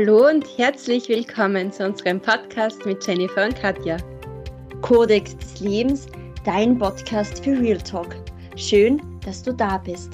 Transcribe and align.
Hallo 0.00 0.28
und 0.28 0.46
herzlich 0.56 1.08
willkommen 1.08 1.72
zu 1.72 1.84
unserem 1.84 2.20
Podcast 2.20 2.86
mit 2.86 3.04
Jennifer 3.04 3.46
und 3.46 3.56
Katja. 3.56 3.96
Kodex 4.80 5.36
des 5.36 5.58
Lebens, 5.58 6.06
dein 6.44 6.78
Podcast 6.78 7.42
für 7.42 7.58
Real 7.58 7.78
Talk. 7.78 8.14
Schön, 8.54 9.02
dass 9.26 9.42
du 9.42 9.52
da 9.52 9.78
bist. 9.78 10.12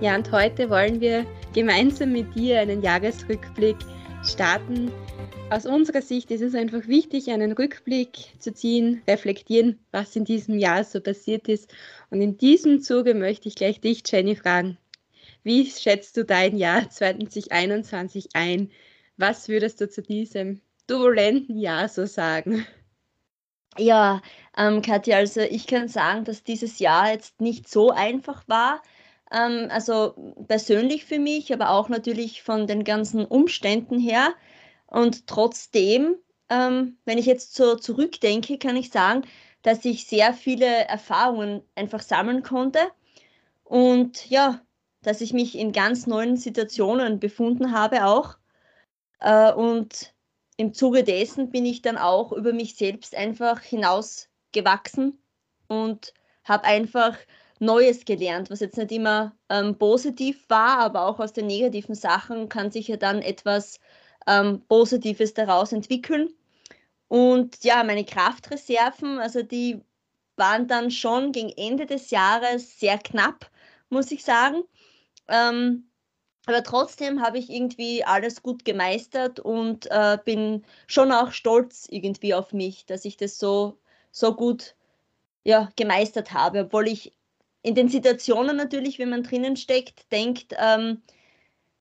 Ja, 0.00 0.14
und 0.14 0.30
heute 0.30 0.70
wollen 0.70 1.00
wir 1.00 1.26
gemeinsam 1.54 2.12
mit 2.12 2.32
dir 2.36 2.60
einen 2.60 2.80
Jahresrückblick 2.80 3.78
starten. 4.22 4.92
Aus 5.50 5.66
unserer 5.66 6.00
Sicht 6.00 6.30
ist 6.30 6.42
es 6.42 6.54
einfach 6.54 6.86
wichtig, 6.86 7.32
einen 7.32 7.50
Rückblick 7.50 8.16
zu 8.38 8.54
ziehen, 8.54 9.02
reflektieren, 9.08 9.80
was 9.90 10.14
in 10.14 10.24
diesem 10.24 10.56
Jahr 10.56 10.84
so 10.84 11.00
passiert 11.00 11.48
ist. 11.48 11.74
Und 12.10 12.20
in 12.20 12.38
diesem 12.38 12.80
Zuge 12.80 13.14
möchte 13.14 13.48
ich 13.48 13.56
gleich 13.56 13.80
dich, 13.80 14.04
Jenny, 14.06 14.36
fragen. 14.36 14.78
Wie 15.42 15.66
schätzt 15.66 16.16
du 16.16 16.24
dein 16.24 16.56
Jahr 16.56 16.88
2021 16.90 18.30
ein? 18.34 18.70
Was 19.16 19.48
würdest 19.48 19.80
du 19.80 19.88
zu 19.88 20.02
diesem 20.02 20.60
turbulenten 20.86 21.58
Jahr 21.58 21.88
so 21.88 22.06
sagen? 22.06 22.66
Ja, 23.76 24.22
ähm, 24.56 24.82
Katja, 24.82 25.18
also 25.18 25.40
ich 25.40 25.66
kann 25.66 25.88
sagen, 25.88 26.24
dass 26.24 26.42
dieses 26.42 26.80
Jahr 26.80 27.12
jetzt 27.12 27.40
nicht 27.40 27.68
so 27.68 27.90
einfach 27.90 28.42
war. 28.48 28.82
Ähm, 29.30 29.68
also 29.70 30.14
persönlich 30.48 31.04
für 31.04 31.18
mich, 31.18 31.52
aber 31.52 31.70
auch 31.70 31.88
natürlich 31.88 32.42
von 32.42 32.66
den 32.66 32.82
ganzen 32.84 33.24
Umständen 33.24 33.98
her. 33.98 34.34
Und 34.86 35.26
trotzdem, 35.26 36.16
ähm, 36.48 36.98
wenn 37.04 37.18
ich 37.18 37.26
jetzt 37.26 37.54
so 37.54 37.76
zurückdenke, 37.76 38.58
kann 38.58 38.76
ich 38.76 38.90
sagen, 38.90 39.22
dass 39.62 39.84
ich 39.84 40.06
sehr 40.06 40.32
viele 40.34 40.66
Erfahrungen 40.66 41.62
einfach 41.74 42.00
sammeln 42.00 42.42
konnte. 42.42 42.80
Und 43.64 44.28
ja, 44.30 44.60
dass 45.02 45.20
ich 45.20 45.32
mich 45.32 45.56
in 45.56 45.72
ganz 45.72 46.06
neuen 46.06 46.36
Situationen 46.36 47.20
befunden 47.20 47.72
habe 47.72 48.06
auch. 48.06 48.36
Äh, 49.20 49.52
und 49.52 50.14
im 50.56 50.74
Zuge 50.74 51.04
dessen 51.04 51.50
bin 51.50 51.64
ich 51.64 51.82
dann 51.82 51.98
auch 51.98 52.32
über 52.32 52.52
mich 52.52 52.76
selbst 52.76 53.14
einfach 53.14 53.60
hinausgewachsen 53.60 55.18
und 55.68 56.12
habe 56.44 56.64
einfach 56.64 57.16
Neues 57.60 58.04
gelernt, 58.04 58.50
was 58.50 58.60
jetzt 58.60 58.76
nicht 58.76 58.92
immer 58.92 59.36
ähm, 59.48 59.76
positiv 59.78 60.44
war, 60.48 60.78
aber 60.78 61.06
auch 61.06 61.18
aus 61.18 61.32
den 61.32 61.46
negativen 61.46 61.94
Sachen 61.94 62.48
kann 62.48 62.70
sich 62.70 62.88
ja 62.88 62.96
dann 62.96 63.20
etwas 63.20 63.80
ähm, 64.26 64.62
Positives 64.68 65.34
daraus 65.34 65.72
entwickeln. 65.72 66.28
Und 67.08 67.64
ja, 67.64 67.82
meine 67.84 68.04
Kraftreserven, 68.04 69.18
also 69.18 69.42
die 69.42 69.80
waren 70.36 70.68
dann 70.68 70.90
schon 70.90 71.32
gegen 71.32 71.50
Ende 71.50 71.86
des 71.86 72.10
Jahres 72.10 72.78
sehr 72.78 72.98
knapp, 72.98 73.50
muss 73.88 74.12
ich 74.12 74.24
sagen. 74.24 74.62
Ähm, 75.28 75.90
aber 76.46 76.62
trotzdem 76.62 77.22
habe 77.22 77.38
ich 77.38 77.50
irgendwie 77.50 78.04
alles 78.04 78.42
gut 78.42 78.64
gemeistert 78.64 79.40
und 79.40 79.86
äh, 79.90 80.18
bin 80.24 80.64
schon 80.86 81.12
auch 81.12 81.32
stolz 81.32 81.86
irgendwie 81.90 82.34
auf 82.34 82.52
mich, 82.52 82.86
dass 82.86 83.04
ich 83.04 83.16
das 83.18 83.38
so, 83.38 83.78
so 84.10 84.34
gut 84.34 84.74
ja, 85.44 85.70
gemeistert 85.76 86.32
habe, 86.32 86.60
obwohl 86.60 86.88
ich 86.88 87.14
in 87.62 87.74
den 87.74 87.88
Situationen 87.88 88.56
natürlich, 88.56 88.98
wenn 88.98 89.10
man 89.10 89.24
drinnen 89.24 89.56
steckt, 89.56 90.10
denkt, 90.12 90.54
ähm, 90.58 91.02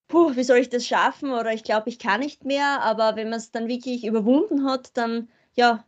puh, 0.08 0.36
wie 0.36 0.44
soll 0.44 0.58
ich 0.59 0.70
das 0.70 0.86
schaffen? 0.88 1.32
Oder 1.32 1.54
ich 1.54 1.64
glaube, 1.64 1.89
ich 1.89 2.00
kann 2.00 2.22
nicht 2.22 2.45
mehr, 2.45 2.82
aber 2.82 3.16
wenn 3.16 3.30
man 3.30 3.39
es 3.39 3.52
dann 3.52 3.67
wirklich 3.67 4.06
überwunden 4.06 4.66
hat, 4.66 4.98
dann 4.98 5.30
ja, 5.56 5.86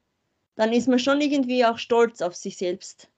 dann 0.56 0.73
ist 0.73 0.88
man 0.90 1.00
schon 1.00 1.22
irgendwie 1.22 1.66
auch 1.66 1.78
stolz 1.78 2.22
auf 2.22 2.36
sich 2.36 2.58
selbst. 2.58 3.10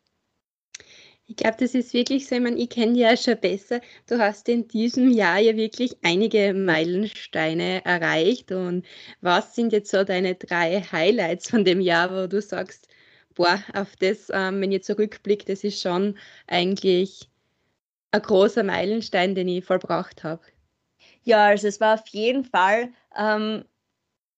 Ich 1.32 1.38
glaube, 1.38 1.56
das 1.62 1.76
ist 1.76 1.94
wirklich 1.94 2.28
so, 2.28 2.36
ich 2.36 2.42
meine, 2.42 2.58
ich 2.58 2.70
kenne 2.70 2.92
dich 2.92 3.04
ja 3.04 3.16
schon 3.16 3.40
besser. 3.40 3.80
Du 4.06 4.20
hast 4.20 4.50
in 4.50 4.68
diesem 4.68 5.10
Jahr 5.12 5.40
ja 5.40 5.56
wirklich 5.56 5.96
einige 6.04 6.54
Meilensteine 6.54 7.86
erreicht. 7.86 8.52
Und 8.52 8.86
was 9.22 9.56
sind 9.56 9.72
jetzt 9.72 9.92
so 9.92 10.04
deine 10.04 10.36
drei 10.36 10.82
Highlights 10.82 11.50
von 11.50 11.64
dem 11.64 11.80
Jahr, 11.80 12.12
wo 12.12 12.28
du 12.28 12.42
sagst, 12.42 12.90
boah, 13.34 13.64
auf 13.74 13.96
das, 13.96 14.30
ähm, 14.34 14.60
wenn 14.60 14.74
ich 14.74 14.84
zurückblicke, 14.84 15.46
das 15.46 15.64
ist 15.64 15.82
schon 15.82 16.18
eigentlich 16.48 17.30
ein 18.12 18.22
großer 18.22 18.64
Meilenstein, 18.64 19.34
den 19.34 19.48
ich 19.48 19.64
vollbracht 19.64 20.26
habe? 20.26 20.44
Ja, 21.24 21.46
also 21.46 21.66
es 21.70 21.80
war 21.80 21.94
auf 21.94 22.08
jeden 22.10 22.44
Fall 22.44 22.92
ähm, 23.18 23.64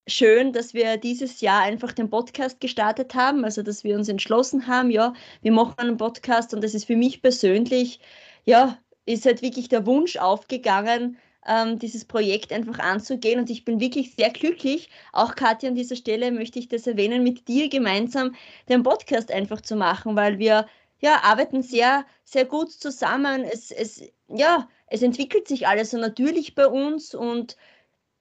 schön, 0.08 0.54
dass 0.54 0.74
wir 0.74 0.98
dieses 0.98 1.42
Jahr 1.42 1.62
einfach 1.62 1.92
den 1.92 2.10
Podcast 2.10 2.60
gestartet 2.60 3.16
haben, 3.16 3.46
also 3.46 3.64
dass 3.64 3.84
wir 3.84 3.96
uns 3.96 4.10
entschlossen 4.10 4.68
haben, 4.68 4.92
ja, 4.92 5.14
wir 5.42 5.52
machen 5.52 5.76
einen 5.78 5.98
Podcast 5.98 6.54
und 6.54 6.64
das 6.64 6.74
ist 6.74 6.86
für 6.86 6.96
mich 6.96 7.22
persönlich, 7.22 8.00
ja, 8.46 8.78
ist 9.06 9.26
halt 9.26 9.42
wirklich 9.42 9.70
der 9.70 9.86
Wunsch 9.86 10.18
aufgegangen, 10.18 11.18
ähm, 11.48 11.80
dieses 11.80 12.06
Projekt 12.06 12.52
einfach 12.54 12.80
anzugehen 12.80 13.40
und 13.40 13.50
ich 13.50 13.66
bin 13.66 13.80
wirklich 13.80 14.16
sehr 14.16 14.30
glücklich, 14.30 14.90
auch 15.14 15.36
Katja 15.36 15.70
an 15.70 15.76
dieser 15.76 15.96
Stelle 15.96 16.32
möchte 16.32 16.60
ich 16.60 16.68
das 16.68 16.88
erwähnen, 16.88 17.24
mit 17.24 17.48
dir 17.48 17.70
gemeinsam 17.70 18.36
den 18.70 18.84
Podcast 18.84 19.32
einfach 19.32 19.62
zu 19.62 19.76
machen, 19.76 20.16
weil 20.16 20.40
wir 20.40 20.68
ja, 21.02 21.22
arbeiten 21.24 21.62
sehr, 21.62 22.06
sehr 22.24 22.46
gut 22.46 22.72
zusammen. 22.72 23.44
Es, 23.44 23.72
es, 23.72 24.02
ja, 24.30 24.70
es 24.88 25.02
entwickelt 25.02 25.50
sich 25.50 25.68
alles 25.68 25.92
so 25.92 25.98
natürlich 25.98 26.56
bei 26.56 26.66
uns 26.66 27.14
und 27.14 27.58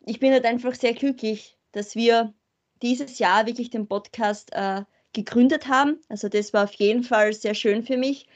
ich 0.04 0.18
bin 0.18 0.32
halt 0.32 0.44
einfach 0.44 0.74
sehr 0.74 0.92
glücklich, 0.92 1.56
dass 1.72 1.94
wir 1.94 2.32
dieses 2.82 3.18
Jahr 3.18 3.46
wirklich 3.46 3.70
den 3.70 3.88
Podcast 3.88 4.52
äh, 4.52 4.82
gegründet 5.12 5.68
haben. 5.68 6.00
Also 6.08 6.28
das 6.28 6.52
war 6.52 6.64
auf 6.64 6.74
jeden 6.74 7.04
Fall 7.04 7.32
sehr 7.32 7.54
schön 7.54 7.84
für 7.84 7.96
mich. 7.96 8.26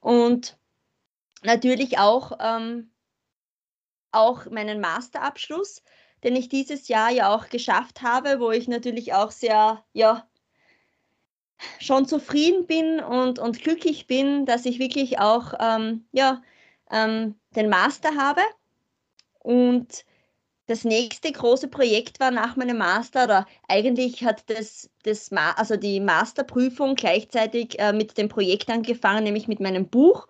Und 0.00 0.58
natürlich 1.42 1.98
auch, 1.98 2.32
ähm, 2.40 2.90
auch 4.12 4.46
meinen 4.46 4.80
Masterabschluss, 4.80 5.82
den 6.24 6.36
ich 6.36 6.48
dieses 6.48 6.88
Jahr 6.88 7.10
ja 7.10 7.34
auch 7.34 7.48
geschafft 7.48 8.02
habe, 8.02 8.40
wo 8.40 8.50
ich 8.50 8.68
natürlich 8.68 9.14
auch 9.14 9.30
sehr, 9.30 9.84
ja, 9.92 10.28
schon 11.80 12.06
zufrieden 12.06 12.66
bin 12.66 13.00
und, 13.00 13.38
und 13.38 13.62
glücklich 13.62 14.06
bin, 14.06 14.44
dass 14.44 14.66
ich 14.66 14.78
wirklich 14.78 15.18
auch, 15.18 15.54
ähm, 15.58 16.06
ja, 16.12 16.42
ähm, 16.90 17.34
den 17.54 17.68
Master 17.68 18.16
habe. 18.16 18.42
Und 19.38 20.04
das 20.66 20.84
nächste 20.84 21.30
große 21.32 21.68
Projekt 21.68 22.20
war 22.20 22.30
nach 22.30 22.56
meinem 22.56 22.78
Master, 22.78 23.24
oder 23.24 23.46
eigentlich 23.68 24.24
hat 24.24 24.48
das, 24.50 24.90
das 25.04 25.30
also 25.32 25.76
die 25.76 26.00
Masterprüfung 26.00 26.96
gleichzeitig 26.96 27.78
äh, 27.78 27.92
mit 27.92 28.18
dem 28.18 28.28
Projekt 28.28 28.68
angefangen, 28.70 29.24
nämlich 29.24 29.48
mit 29.48 29.60
meinem 29.60 29.88
Buch. 29.88 30.26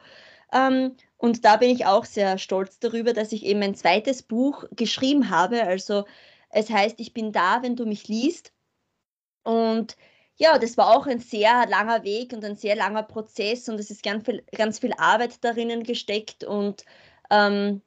Ähm, 0.53 0.97
und 1.17 1.45
da 1.45 1.57
bin 1.57 1.71
ich 1.71 1.87
auch 1.87 2.05
sehr 2.05 2.39
stolz 2.39 2.79
darüber, 2.79 3.13
dass 3.15 3.33
ich 3.33 3.45
eben 3.47 3.63
ein 3.63 3.75
zweites 3.75 4.23
Buch 4.23 4.65
geschrieben 4.73 5.31
habe. 5.31 5.63
Also 5.65 6.05
es 6.51 6.71
heißt, 6.71 7.01
ich 7.01 7.15
bin 7.15 7.33
da, 7.33 7.63
wenn 7.63 7.77
du 7.77 7.87
mich 7.87 8.09
liest. 8.09 8.53
Und 9.43 9.97
ja, 10.37 10.59
das 10.59 10.77
war 10.77 10.95
auch 10.95 11.07
ein 11.07 11.21
sehr 11.21 11.67
langer 11.67 12.05
Weg 12.05 12.33
und 12.33 12.45
ein 12.45 12.57
sehr 12.57 12.77
langer 12.77 13.03
Prozess 13.03 13.69
und 13.69 13.81
es 13.81 13.91
ist 13.91 14.03
ganz 14.03 14.25
viel, 14.27 14.45
ganz 14.53 14.81
viel 14.81 14.93
Arbeit 14.99 15.43
darin 15.43 15.83
gesteckt 15.83 16.45
und 16.45 16.85
ähm, 17.31 17.81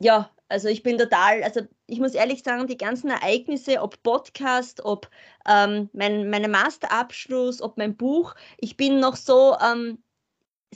ja, 0.00 0.30
also 0.52 0.68
ich 0.68 0.82
bin 0.82 0.98
total, 0.98 1.42
also 1.42 1.62
ich 1.86 1.98
muss 1.98 2.14
ehrlich 2.14 2.42
sagen, 2.42 2.66
die 2.66 2.76
ganzen 2.76 3.10
Ereignisse, 3.10 3.80
ob 3.80 4.02
Podcast, 4.02 4.84
ob 4.84 5.08
ähm, 5.48 5.88
mein 5.94 6.28
meine 6.28 6.48
Masterabschluss, 6.48 7.62
ob 7.62 7.78
mein 7.78 7.96
Buch, 7.96 8.34
ich 8.58 8.76
bin 8.76 9.00
noch 9.00 9.16
so, 9.16 9.56
ähm, 9.64 10.02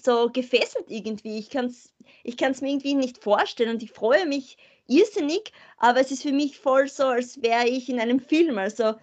so 0.03 0.31
gefesselt 0.31 0.86
irgendwie. 0.88 1.38
Ich 1.38 1.50
kann 1.50 1.66
es 1.66 1.94
ich 2.25 2.36
kann's 2.38 2.62
mir 2.62 2.70
irgendwie 2.70 2.94
nicht 2.94 3.22
vorstellen 3.22 3.70
und 3.70 3.82
ich 3.82 3.92
freue 3.92 4.26
mich 4.26 4.56
irrsinnig, 4.86 5.53
aber 5.76 6.00
es 6.00 6.10
ist 6.10 6.22
für 6.22 6.32
mich 6.32 6.59
voll 6.59 6.88
so, 6.88 7.04
als 7.04 7.42
wäre 7.42 7.69
ich 7.69 7.88
in 7.91 8.00
einem 8.00 8.20
Film. 8.20 8.56
Also 8.59 8.94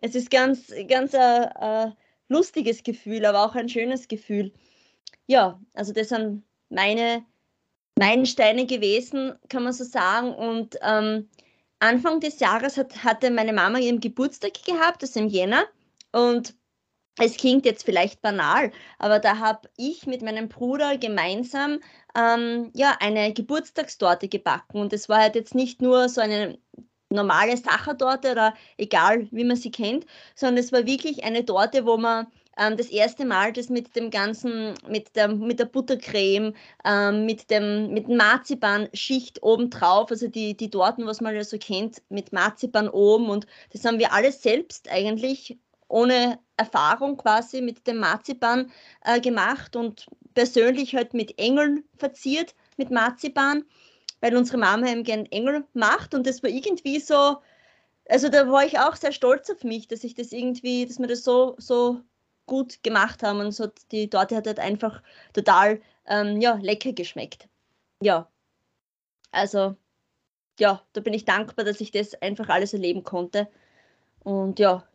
es 0.00 0.14
ist 0.14 0.30
ganz, 0.30 0.72
ganz 0.88 1.12
äh, 1.14 1.44
äh, 1.60 1.90
lustiges 2.28 2.82
Gefühl, 2.82 3.26
aber 3.26 3.44
auch 3.44 3.54
ein 3.54 3.68
schönes 3.68 4.08
Gefühl. 4.08 4.52
Ja, 5.26 5.60
also 5.74 5.92
das 5.92 6.08
sind 6.08 6.42
meine 6.70 7.24
Meilensteine 8.02 8.66
gewesen, 8.66 9.34
kann 9.48 9.62
man 9.62 9.72
so 9.72 9.84
sagen. 9.84 10.34
Und 10.34 10.76
ähm, 10.82 11.28
Anfang 11.78 12.18
des 12.18 12.40
Jahres 12.40 12.76
hat, 12.76 13.04
hatte 13.04 13.30
meine 13.30 13.52
Mama 13.52 13.78
ihren 13.78 14.00
Geburtstag 14.00 14.54
gehabt, 14.64 15.02
das 15.02 15.10
ist 15.10 15.16
im 15.16 15.28
Jänner. 15.28 15.64
Und 16.10 16.54
es 17.18 17.36
klingt 17.36 17.64
jetzt 17.64 17.84
vielleicht 17.84 18.20
banal, 18.20 18.72
aber 18.98 19.20
da 19.20 19.38
habe 19.38 19.68
ich 19.76 20.06
mit 20.06 20.22
meinem 20.22 20.48
Bruder 20.48 20.98
gemeinsam 20.98 21.78
ähm, 22.16 22.70
ja, 22.74 22.96
eine 22.98 23.32
Geburtstagstorte 23.34 24.26
gebacken. 24.28 24.80
Und 24.80 24.92
es 24.92 25.08
war 25.08 25.20
halt 25.20 25.36
jetzt 25.36 25.54
nicht 25.54 25.80
nur 25.80 26.08
so 26.08 26.20
eine 26.20 26.58
normale 27.08 27.56
Sachertorte 27.56 28.32
oder 28.32 28.54
egal, 28.78 29.28
wie 29.30 29.44
man 29.44 29.56
sie 29.56 29.70
kennt, 29.70 30.06
sondern 30.34 30.58
es 30.64 30.72
war 30.72 30.86
wirklich 30.86 31.22
eine 31.22 31.44
Torte, 31.44 31.86
wo 31.86 31.98
man 31.98 32.26
ähm, 32.58 32.76
das 32.76 32.88
erste 32.88 33.24
Mal 33.24 33.52
das 33.52 33.68
mit 33.68 33.96
dem 33.96 34.10
ganzen, 34.10 34.74
mit 34.88 35.16
der, 35.16 35.28
mit 35.28 35.58
der 35.58 35.64
Buttercreme, 35.66 36.54
ähm, 36.84 37.26
mit 37.26 37.50
dem 37.50 37.92
mit 37.92 38.08
Marzipan-Schicht 38.08 39.42
obendrauf, 39.42 40.10
also 40.10 40.28
die, 40.28 40.56
die 40.56 40.70
Torten, 40.70 41.06
was 41.06 41.20
man 41.20 41.34
ja 41.34 41.44
so 41.44 41.58
kennt, 41.58 42.02
mit 42.08 42.32
Marzipan 42.32 42.88
oben 42.88 43.30
und 43.30 43.46
das 43.72 43.84
haben 43.84 43.98
wir 43.98 44.12
alles 44.12 44.42
selbst 44.42 44.90
eigentlich 44.90 45.58
ohne 45.88 46.38
Erfahrung 46.56 47.16
quasi 47.16 47.60
mit 47.60 47.86
dem 47.86 47.98
Marzipan 47.98 48.70
äh, 49.04 49.20
gemacht 49.20 49.76
und 49.76 50.06
persönlich 50.34 50.94
halt 50.94 51.12
mit 51.14 51.38
Engeln 51.38 51.84
verziert, 51.98 52.54
mit 52.78 52.90
Marzipan, 52.90 53.64
weil 54.20 54.36
unsere 54.36 54.58
Mama 54.58 54.88
eben 54.88 55.04
gern 55.04 55.26
Engel 55.26 55.64
macht 55.74 56.14
und 56.14 56.26
das 56.26 56.42
war 56.42 56.50
irgendwie 56.50 56.98
so, 56.98 57.36
also 58.08 58.28
da 58.28 58.50
war 58.50 58.64
ich 58.64 58.78
auch 58.78 58.96
sehr 58.96 59.12
stolz 59.12 59.50
auf 59.50 59.64
mich, 59.64 59.88
dass 59.88 60.04
ich 60.04 60.14
das 60.14 60.32
irgendwie, 60.32 60.86
dass 60.86 60.98
wir 60.98 61.08
das 61.08 61.24
so, 61.24 61.56
so 61.58 62.00
gut 62.46 62.82
gemacht 62.82 63.22
haben 63.22 63.40
und 63.40 63.52
so 63.52 63.68
die 63.90 64.08
Torte 64.10 64.36
hat 64.36 64.46
halt 64.46 64.58
einfach 64.58 65.02
total 65.32 65.80
ähm, 66.06 66.40
ja, 66.40 66.58
lecker 66.60 66.92
geschmeckt. 66.92 67.48
Ja, 68.02 68.28
also 69.30 69.76
ja, 70.58 70.82
da 70.92 71.00
bin 71.00 71.14
ich 71.14 71.24
dankbar, 71.24 71.64
dass 71.64 71.80
ich 71.80 71.90
das 71.90 72.14
einfach 72.20 72.48
alles 72.48 72.72
erleben 72.72 73.04
konnte. 73.04 73.48
Und 74.20 74.58
ja. 74.58 74.86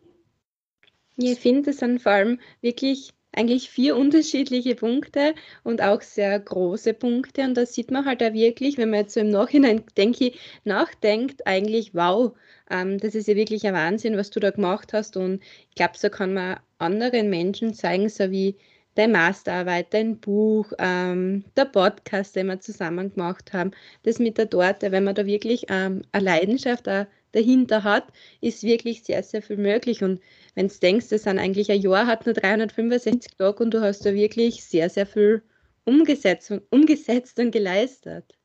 Ich 1.17 1.39
finde, 1.39 1.71
es 1.71 1.79
sind 1.79 2.01
vor 2.01 2.11
allem 2.11 2.39
wirklich 2.61 3.13
eigentlich 3.33 3.69
vier 3.69 3.95
unterschiedliche 3.95 4.75
Punkte 4.75 5.35
und 5.63 5.81
auch 5.81 6.01
sehr 6.01 6.39
große 6.39 6.93
Punkte. 6.93 7.41
Und 7.41 7.55
da 7.55 7.65
sieht 7.65 7.91
man 7.91 8.05
halt 8.05 8.23
auch 8.23 8.33
wirklich, 8.33 8.77
wenn 8.77 8.91
man 8.91 9.01
jetzt 9.01 9.13
so 9.13 9.19
im 9.19 9.29
Nachhinein, 9.29 9.83
denke 9.95 10.27
ich, 10.27 10.39
nachdenkt, 10.63 11.45
eigentlich, 11.45 11.93
wow, 11.93 12.35
ähm, 12.69 12.97
das 12.99 13.15
ist 13.15 13.27
ja 13.27 13.35
wirklich 13.35 13.65
ein 13.65 13.73
Wahnsinn, 13.73 14.17
was 14.17 14.29
du 14.29 14.39
da 14.39 14.51
gemacht 14.51 14.93
hast. 14.93 15.17
Und 15.17 15.43
ich 15.69 15.75
glaube, 15.75 15.97
so 15.97 16.09
kann 16.09 16.33
man 16.33 16.59
anderen 16.79 17.29
Menschen 17.29 17.73
zeigen, 17.73 18.09
so 18.09 18.31
wie 18.31 18.57
deine 18.95 19.13
Masterarbeit, 19.13 19.93
dein 19.93 20.19
Buch, 20.19 20.71
ähm, 20.79 21.45
der 21.55 21.65
Podcast, 21.65 22.35
den 22.35 22.47
wir 22.47 22.59
zusammen 22.59 23.13
gemacht 23.13 23.53
haben, 23.53 23.71
das 24.03 24.19
mit 24.19 24.37
der 24.37 24.49
Torte, 24.49 24.91
wenn 24.91 25.03
man 25.03 25.15
da 25.15 25.25
wirklich 25.25 25.65
ähm, 25.69 26.01
eine 26.11 26.25
Leidenschaft 26.25 26.87
dahinter 27.31 27.83
hat, 27.83 28.07
ist 28.41 28.63
wirklich 28.63 29.03
sehr, 29.03 29.21
sehr 29.23 29.41
viel 29.41 29.57
möglich. 29.57 30.03
Und 30.03 30.21
wenn 30.55 30.67
du 30.67 30.75
denkst, 30.75 31.09
das 31.09 31.23
sind 31.23 31.39
eigentlich 31.39 31.71
ein 31.71 31.81
Jahr, 31.81 32.07
hat 32.07 32.25
nur 32.25 32.33
365 32.33 33.37
Tage 33.37 33.63
und 33.63 33.73
du 33.73 33.81
hast 33.81 34.05
da 34.05 34.13
wirklich 34.13 34.63
sehr, 34.63 34.89
sehr 34.89 35.05
viel 35.05 35.43
umgesetzt 35.85 36.51
und, 36.51 36.63
umgesetzt 36.71 37.39
und 37.39 37.51
geleistet. 37.51 38.36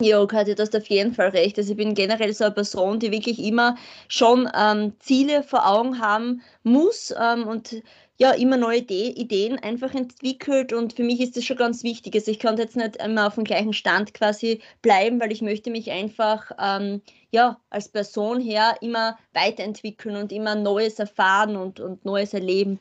Ja, 0.00 0.24
Katja, 0.26 0.54
du 0.54 0.62
hast 0.62 0.74
auf 0.74 0.86
jeden 0.86 1.12
Fall 1.12 1.28
recht. 1.28 1.58
Also 1.58 1.72
ich 1.72 1.76
bin 1.76 1.94
generell 1.94 2.32
so 2.32 2.44
eine 2.44 2.54
Person, 2.54 2.98
die 3.00 3.12
wirklich 3.12 3.38
immer 3.38 3.76
schon 4.08 4.48
ähm, 4.56 4.94
Ziele 4.98 5.42
vor 5.42 5.66
Augen 5.68 6.00
haben 6.00 6.40
muss 6.62 7.14
ähm, 7.18 7.46
und 7.46 7.82
ja, 8.16 8.32
immer 8.32 8.56
neue 8.56 8.78
Ideen 8.80 9.58
einfach 9.58 9.94
entwickelt 9.94 10.72
und 10.72 10.94
für 10.94 11.04
mich 11.04 11.20
ist 11.20 11.36
das 11.36 11.44
schon 11.44 11.56
ganz 11.56 11.82
wichtig. 11.82 12.14
Also 12.14 12.30
ich 12.30 12.38
kann 12.38 12.56
jetzt 12.56 12.76
nicht 12.76 12.96
immer 12.96 13.26
auf 13.26 13.34
dem 13.34 13.44
gleichen 13.44 13.72
Stand 13.74 14.14
quasi 14.14 14.62
bleiben, 14.82 15.20
weil 15.20 15.32
ich 15.32 15.42
möchte 15.42 15.70
mich 15.70 15.90
einfach 15.90 16.50
ähm, 16.58 17.02
ja, 17.30 17.60
als 17.70 17.88
Person 17.88 18.40
her 18.40 18.76
immer 18.80 19.18
weiterentwickeln 19.34 20.16
und 20.16 20.32
immer 20.32 20.54
Neues 20.54 20.98
erfahren 20.98 21.56
und, 21.56 21.78
und 21.80 22.04
Neues 22.06 22.32
erleben. 22.34 22.78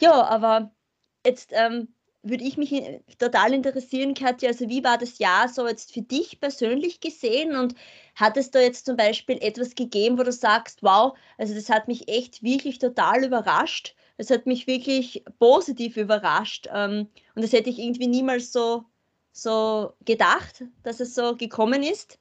Ja, 0.00 0.24
aber 0.24 0.72
jetzt 1.24 1.52
ähm, 1.54 1.88
würde 2.28 2.44
ich 2.44 2.56
mich 2.56 2.74
total 3.18 3.52
interessieren, 3.52 4.14
Katja, 4.14 4.48
also 4.48 4.68
wie 4.68 4.84
war 4.84 4.98
das 4.98 5.18
Jahr 5.18 5.48
so 5.48 5.66
jetzt 5.66 5.92
für 5.92 6.02
dich 6.02 6.40
persönlich 6.40 7.00
gesehen? 7.00 7.56
Und 7.56 7.74
hat 8.14 8.36
es 8.36 8.50
da 8.50 8.60
jetzt 8.60 8.86
zum 8.86 8.96
Beispiel 8.96 9.38
etwas 9.40 9.74
gegeben, 9.74 10.18
wo 10.18 10.22
du 10.22 10.32
sagst, 10.32 10.82
wow, 10.82 11.16
also 11.36 11.54
das 11.54 11.68
hat 11.68 11.88
mich 11.88 12.08
echt 12.08 12.42
wirklich 12.42 12.78
total 12.78 13.24
überrascht, 13.24 13.94
es 14.16 14.30
hat 14.30 14.46
mich 14.46 14.66
wirklich 14.66 15.24
positiv 15.38 15.96
überrascht. 15.96 16.68
Ähm, 16.72 17.08
und 17.34 17.42
das 17.42 17.52
hätte 17.52 17.70
ich 17.70 17.78
irgendwie 17.78 18.08
niemals 18.08 18.52
so, 18.52 18.84
so 19.32 19.92
gedacht, 20.04 20.64
dass 20.82 21.00
es 21.00 21.14
so 21.14 21.36
gekommen 21.36 21.82
ist? 21.82 22.18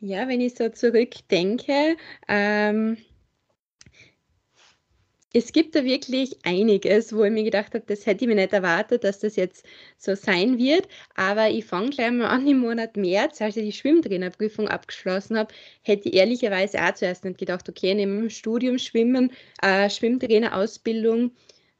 Ja, 0.00 0.28
wenn 0.28 0.40
ich 0.40 0.54
so 0.54 0.68
zurückdenke, 0.68 1.96
ähm, 2.28 2.98
es 5.34 5.52
gibt 5.52 5.74
da 5.74 5.84
wirklich 5.84 6.38
einiges, 6.44 7.14
wo 7.14 7.22
ich 7.24 7.30
mir 7.30 7.44
gedacht 7.44 7.74
habe, 7.74 7.84
das 7.86 8.06
hätte 8.06 8.24
ich 8.24 8.28
mir 8.28 8.34
nicht 8.34 8.52
erwartet, 8.52 9.04
dass 9.04 9.18
das 9.18 9.36
jetzt 9.36 9.64
so 9.98 10.14
sein 10.14 10.58
wird. 10.58 10.88
Aber 11.16 11.50
ich 11.50 11.66
fange 11.66 11.90
gleich 11.90 12.10
mal 12.12 12.28
an 12.28 12.46
im 12.46 12.58
Monat 12.60 12.96
März, 12.96 13.42
als 13.42 13.56
ich 13.58 13.64
die 13.64 13.72
Schwimmtrainerprüfung 13.72 14.68
abgeschlossen 14.68 15.36
habe, 15.36 15.52
hätte 15.82 16.08
ich 16.08 16.14
ehrlicherweise 16.14 16.82
auch 16.82 16.94
zuerst 16.94 17.24
nicht 17.24 17.38
gedacht, 17.38 17.68
okay, 17.68 17.94
neben 17.94 18.16
dem 18.20 18.30
Studium 18.30 18.78
Schwimmen, 18.78 19.30
äh, 19.62 19.90
Schwimmtrainerausbildung, 19.90 21.32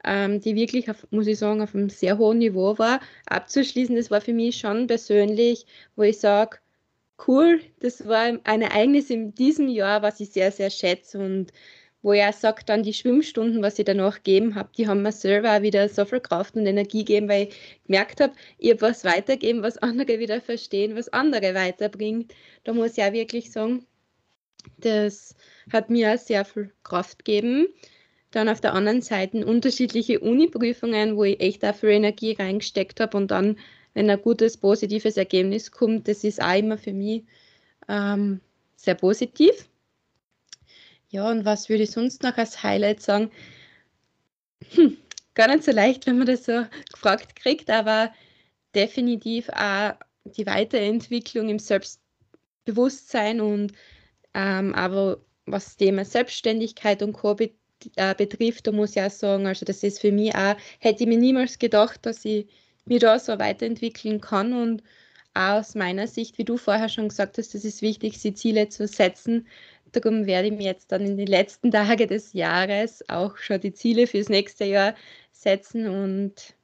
ähm, 0.04 0.40
die 0.40 0.54
wirklich, 0.54 0.90
auf, 0.90 1.06
muss 1.10 1.26
ich 1.26 1.38
sagen, 1.38 1.62
auf 1.62 1.74
einem 1.74 1.88
sehr 1.88 2.18
hohen 2.18 2.38
Niveau 2.38 2.78
war, 2.78 3.00
abzuschließen, 3.26 3.96
das 3.96 4.10
war 4.10 4.20
für 4.20 4.34
mich 4.34 4.58
schon 4.58 4.86
persönlich, 4.86 5.66
wo 5.96 6.02
ich 6.02 6.18
sage, 6.18 6.58
cool, 7.26 7.60
das 7.80 8.06
war 8.06 8.38
ein 8.44 8.62
Ereignis 8.62 9.10
in 9.10 9.34
diesem 9.34 9.68
Jahr, 9.68 10.02
was 10.02 10.20
ich 10.20 10.30
sehr, 10.30 10.52
sehr 10.52 10.70
schätze 10.70 11.18
und 11.18 11.52
wo 12.02 12.12
er 12.12 12.32
sagt, 12.32 12.68
dann 12.68 12.82
die 12.82 12.92
Schwimmstunden, 12.92 13.62
was 13.62 13.78
ich 13.78 13.84
danach 13.84 14.16
gegeben 14.16 14.54
habe, 14.54 14.70
die 14.76 14.86
haben 14.86 15.02
mir 15.02 15.12
selber 15.12 15.56
auch 15.56 15.62
wieder 15.62 15.88
so 15.88 16.04
viel 16.04 16.20
Kraft 16.20 16.54
und 16.54 16.66
Energie 16.66 17.04
gegeben, 17.04 17.28
weil 17.28 17.48
ich 17.48 17.80
gemerkt 17.86 18.20
habe, 18.20 18.34
ich 18.58 18.70
habe 18.70 18.82
was 18.82 19.04
weitergeben, 19.04 19.62
was 19.62 19.78
andere 19.82 20.18
wieder 20.18 20.40
verstehen, 20.40 20.96
was 20.96 21.08
andere 21.08 21.54
weiterbringt. 21.54 22.34
Da 22.64 22.72
muss 22.72 22.96
ich 22.96 23.04
auch 23.04 23.12
wirklich 23.12 23.50
sagen, 23.50 23.86
das 24.78 25.34
hat 25.72 25.90
mir 25.90 26.14
auch 26.14 26.18
sehr 26.18 26.44
viel 26.44 26.72
Kraft 26.84 27.24
gegeben. 27.24 27.68
Dann 28.30 28.48
auf 28.48 28.60
der 28.60 28.74
anderen 28.74 29.02
Seite 29.02 29.44
unterschiedliche 29.46 30.20
Uni-Prüfungen, 30.20 31.16
wo 31.16 31.24
ich 31.24 31.40
echt 31.40 31.64
auch 31.64 31.74
viel 31.74 31.90
Energie 31.90 32.32
reingesteckt 32.32 33.00
habe 33.00 33.16
und 33.16 33.30
dann, 33.30 33.58
wenn 33.94 34.10
ein 34.10 34.20
gutes, 34.20 34.58
positives 34.58 35.16
Ergebnis 35.16 35.72
kommt, 35.72 36.08
das 36.08 36.24
ist 36.24 36.40
auch 36.42 36.56
immer 36.56 36.76
für 36.76 36.92
mich 36.92 37.24
ähm, 37.88 38.40
sehr 38.76 38.94
positiv. 38.94 39.68
Ja, 41.10 41.30
und 41.30 41.44
was 41.44 41.68
würde 41.68 41.84
ich 41.84 41.90
sonst 41.90 42.22
noch 42.22 42.36
als 42.36 42.62
Highlight 42.62 43.00
sagen? 43.02 43.30
Hm, 44.70 44.96
gar 45.34 45.48
nicht 45.48 45.64
so 45.64 45.72
leicht, 45.72 46.06
wenn 46.06 46.18
man 46.18 46.26
das 46.26 46.44
so 46.44 46.64
gefragt 46.92 47.36
kriegt, 47.36 47.70
aber 47.70 48.12
definitiv 48.74 49.48
auch 49.50 49.94
die 50.24 50.46
Weiterentwicklung 50.46 51.48
im 51.48 51.58
Selbstbewusstsein 51.58 53.40
und 53.40 53.72
ähm, 54.34 54.74
aber 54.74 55.20
was 55.46 55.64
das 55.66 55.76
Thema 55.76 56.04
Selbstständigkeit 56.04 57.02
und 57.02 57.14
Co. 57.14 57.36
äh, 57.96 58.14
betrifft, 58.14 58.66
da 58.66 58.72
muss 58.72 58.96
ich 58.96 59.02
auch 59.02 59.10
sagen, 59.10 59.46
also 59.46 59.64
das 59.64 59.82
ist 59.82 60.00
für 60.00 60.12
mich 60.12 60.34
auch, 60.34 60.56
hätte 60.80 61.04
ich 61.04 61.08
mir 61.08 61.18
niemals 61.18 61.58
gedacht, 61.58 62.04
dass 62.04 62.24
ich 62.24 62.46
mich 62.84 63.00
da 63.00 63.18
so 63.18 63.38
weiterentwickeln 63.38 64.20
kann 64.20 64.52
und 64.52 64.82
auch 65.34 65.60
aus 65.60 65.74
meiner 65.74 66.06
Sicht, 66.06 66.38
wie 66.38 66.44
du 66.44 66.56
vorher 66.56 66.88
schon 66.88 67.08
gesagt 67.08 67.38
hast, 67.38 67.54
das 67.54 67.64
ist 67.64 67.82
wichtig, 67.82 68.18
sich 68.18 68.36
Ziele 68.36 68.68
zu 68.68 68.86
setzen, 68.86 69.46
Darum 69.92 70.26
werde 70.26 70.48
ich 70.48 70.54
mir 70.54 70.64
jetzt 70.64 70.92
dann 70.92 71.04
in 71.04 71.16
die 71.16 71.24
letzten 71.24 71.70
Tage 71.72 72.06
des 72.06 72.32
Jahres 72.32 73.08
auch 73.08 73.36
schon 73.36 73.60
die 73.60 73.72
Ziele 73.72 74.06
fürs 74.06 74.28
nächste 74.28 74.64
Jahr 74.64 74.94
setzen. 75.32 75.88
Und 75.88 76.54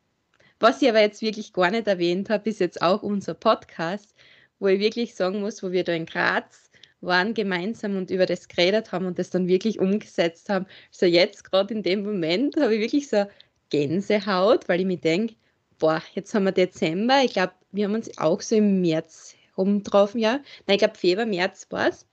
was 0.61 0.83
ich 0.83 0.89
aber 0.89 1.01
jetzt 1.01 1.23
wirklich 1.23 1.53
gar 1.53 1.71
nicht 1.71 1.87
erwähnt 1.87 2.31
habe, 2.31 2.49
ist 2.51 2.61
jetzt 2.61 2.83
auch 2.83 3.03
unser 3.03 3.35
Podcast, 3.35 4.15
wo 4.59 4.69
ich 4.69 4.81
wirklich 4.81 5.15
sagen 5.15 5.41
muss, 5.41 5.63
wo 5.63 5.73
wir 5.73 5.85
da 5.85 5.93
in 5.93 6.07
Graz 6.07 6.71
waren 7.01 7.35
gemeinsam 7.35 7.97
und 7.97 8.11
über 8.11 8.27
das 8.27 8.49
geredet 8.49 8.93
haben 8.93 9.07
und 9.07 9.19
das 9.19 9.31
dann 9.31 9.47
wirklich 9.47 9.79
umgesetzt 9.79 10.49
haben. 10.49 10.67
Also 10.91 11.07
jetzt 11.07 11.51
gerade 11.51 11.75
in 11.75 11.83
dem 11.83 12.03
Moment 12.03 12.57
habe 12.57 12.75
ich 12.75 12.81
wirklich 12.81 13.09
so 13.09 13.27
Gänsehaut, 13.71 14.69
weil 14.69 14.81
ich 14.81 14.87
mir 14.87 14.99
denke, 14.99 15.35
boah, 15.79 16.03
jetzt 16.15 16.35
haben 16.35 16.45
wir 16.45 16.53
Dezember. 16.53 17.23
Ich 17.25 17.35
glaube, 17.35 17.53
wir 17.73 17.87
haben 17.87 17.95
uns 17.95 18.17
auch 18.19 18.41
so 18.41 18.57
im 18.57 18.81
März 18.81 19.35
rumgetroffen, 19.57 20.21
ja. 20.21 20.41
Nein, 20.67 20.77
ich 20.77 20.79
glaube, 20.79 20.97
Februar, 20.97 21.27
März 21.27 21.67
war 21.71 21.89
es. 21.89 22.07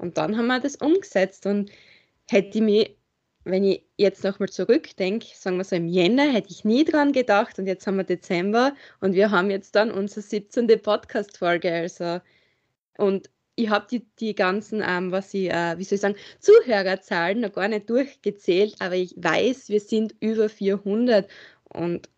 Und 0.00 0.16
dann 0.16 0.36
haben 0.36 0.46
wir 0.46 0.60
das 0.60 0.76
umgesetzt 0.76 1.46
und 1.46 1.70
hätte 2.30 2.58
ich 2.58 2.64
mich, 2.64 2.96
wenn 3.44 3.64
ich 3.64 3.84
jetzt 3.98 4.24
nochmal 4.24 4.48
zurückdenke, 4.48 5.26
sagen 5.34 5.58
wir 5.58 5.64
so 5.64 5.76
im 5.76 5.88
Jänner, 5.88 6.32
hätte 6.32 6.50
ich 6.50 6.64
nie 6.64 6.84
dran 6.84 7.12
gedacht 7.12 7.58
und 7.58 7.66
jetzt 7.66 7.86
haben 7.86 7.98
wir 7.98 8.04
Dezember 8.04 8.74
und 9.00 9.14
wir 9.14 9.30
haben 9.30 9.50
jetzt 9.50 9.74
dann 9.76 9.90
unsere 9.90 10.22
17. 10.22 10.66
Podcast-Folge. 10.82 11.72
Also, 11.72 12.20
und 12.96 13.28
ich 13.56 13.68
habe 13.68 13.86
die, 13.90 14.06
die 14.18 14.34
ganzen, 14.34 14.82
ähm, 14.86 15.12
was 15.12 15.34
ich, 15.34 15.50
äh, 15.50 15.76
wie 15.76 15.84
soll 15.84 15.96
ich 15.96 16.00
sagen, 16.00 16.16
Zuhörerzahlen 16.38 17.40
noch 17.40 17.52
gar 17.52 17.68
nicht 17.68 17.90
durchgezählt, 17.90 18.76
aber 18.78 18.94
ich 18.94 19.14
weiß, 19.16 19.68
wir 19.68 19.80
sind 19.80 20.14
über 20.20 20.48
400 20.48 21.28
und 21.64 22.08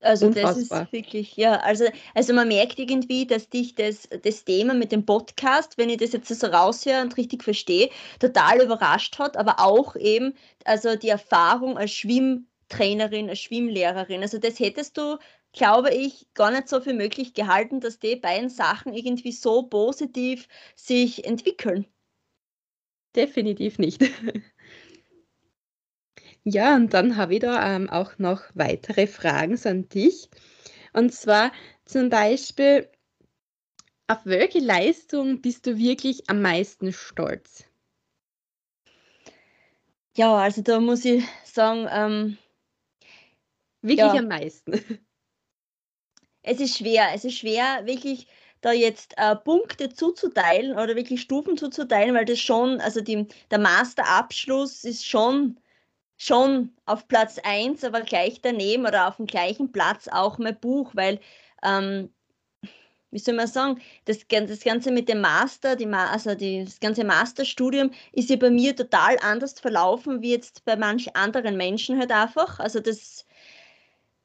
also 0.00 0.26
Unfassbar. 0.26 0.54
das 0.54 0.86
ist 0.88 0.92
wirklich, 0.92 1.36
ja, 1.36 1.56
also, 1.60 1.84
also 2.14 2.32
man 2.32 2.48
merkt 2.48 2.78
irgendwie, 2.78 3.26
dass 3.26 3.48
dich 3.48 3.74
das, 3.74 4.08
das 4.22 4.44
Thema 4.44 4.72
mit 4.72 4.92
dem 4.92 5.04
Podcast, 5.04 5.76
wenn 5.76 5.90
ich 5.90 5.98
das 5.98 6.12
jetzt 6.12 6.28
so 6.28 6.46
raushöre 6.46 7.02
und 7.02 7.16
richtig 7.16 7.44
verstehe, 7.44 7.90
total 8.18 8.62
überrascht 8.62 9.18
hat, 9.18 9.36
aber 9.36 9.60
auch 9.60 9.96
eben, 9.96 10.34
also 10.64 10.96
die 10.96 11.10
Erfahrung 11.10 11.76
als 11.76 11.92
Schwimmtrainerin, 11.92 13.28
als 13.28 13.40
Schwimmlehrerin. 13.40 14.22
Also 14.22 14.38
das 14.38 14.58
hättest 14.58 14.96
du, 14.96 15.18
glaube 15.52 15.94
ich, 15.94 16.26
gar 16.32 16.50
nicht 16.50 16.68
so 16.68 16.80
für 16.80 16.94
möglich 16.94 17.34
gehalten, 17.34 17.80
dass 17.80 17.98
die 17.98 18.16
beiden 18.16 18.48
Sachen 18.48 18.94
irgendwie 18.94 19.32
so 19.32 19.64
positiv 19.64 20.48
sich 20.76 21.26
entwickeln. 21.26 21.86
Definitiv 23.14 23.78
nicht. 23.78 24.02
Ja, 26.44 26.74
und 26.74 26.94
dann 26.94 27.16
habe 27.16 27.34
ich 27.34 27.40
da 27.40 27.76
ähm, 27.76 27.90
auch 27.90 28.18
noch 28.18 28.42
weitere 28.54 29.06
Fragen 29.06 29.58
an 29.64 29.88
dich. 29.88 30.28
Und 30.92 31.12
zwar 31.12 31.52
zum 31.84 32.08
Beispiel, 32.08 32.88
auf 34.06 34.24
welche 34.24 34.58
Leistung 34.58 35.40
bist 35.40 35.66
du 35.66 35.76
wirklich 35.76 36.28
am 36.28 36.40
meisten 36.42 36.92
stolz? 36.92 37.64
Ja, 40.16 40.36
also 40.36 40.62
da 40.62 40.80
muss 40.80 41.04
ich 41.04 41.24
sagen, 41.44 41.86
ähm, 41.90 42.38
wirklich 43.82 43.98
ja. 43.98 44.14
am 44.14 44.28
meisten. 44.28 44.72
Es 46.42 46.58
ist 46.58 46.78
schwer, 46.78 47.10
es 47.14 47.26
ist 47.26 47.36
schwer, 47.36 47.84
wirklich 47.84 48.26
da 48.62 48.72
jetzt 48.72 49.12
äh, 49.18 49.36
Punkte 49.36 49.90
zuzuteilen 49.90 50.72
oder 50.72 50.96
wirklich 50.96 51.20
Stufen 51.20 51.58
zuzuteilen, 51.58 52.14
weil 52.14 52.24
das 52.24 52.40
schon, 52.40 52.80
also 52.80 53.02
die, 53.02 53.26
der 53.50 53.58
Masterabschluss 53.58 54.84
ist 54.84 55.06
schon, 55.06 55.60
schon 56.20 56.74
auf 56.84 57.08
Platz 57.08 57.38
1, 57.42 57.82
aber 57.82 58.02
gleich 58.02 58.42
daneben 58.42 58.84
oder 58.86 59.08
auf 59.08 59.16
dem 59.16 59.26
gleichen 59.26 59.72
Platz 59.72 60.06
auch 60.06 60.36
mein 60.36 60.60
Buch, 60.60 60.90
weil 60.94 61.18
ähm, 61.62 62.10
wie 63.10 63.18
soll 63.18 63.34
man 63.34 63.46
sagen, 63.46 63.80
das, 64.04 64.18
das 64.28 64.60
Ganze 64.60 64.92
mit 64.92 65.08
dem 65.08 65.22
Master, 65.22 65.76
die, 65.76 65.86
also 65.86 66.34
die, 66.34 66.64
das 66.64 66.78
ganze 66.78 67.04
Masterstudium 67.04 67.90
ist 68.12 68.28
ja 68.28 68.36
bei 68.36 68.50
mir 68.50 68.76
total 68.76 69.16
anders 69.22 69.58
verlaufen 69.58 70.20
wie 70.20 70.32
jetzt 70.32 70.64
bei 70.66 70.76
manchen 70.76 71.14
anderen 71.14 71.56
Menschen 71.56 71.98
halt 71.98 72.12
einfach. 72.12 72.60
Also 72.60 72.80
das, 72.80 73.24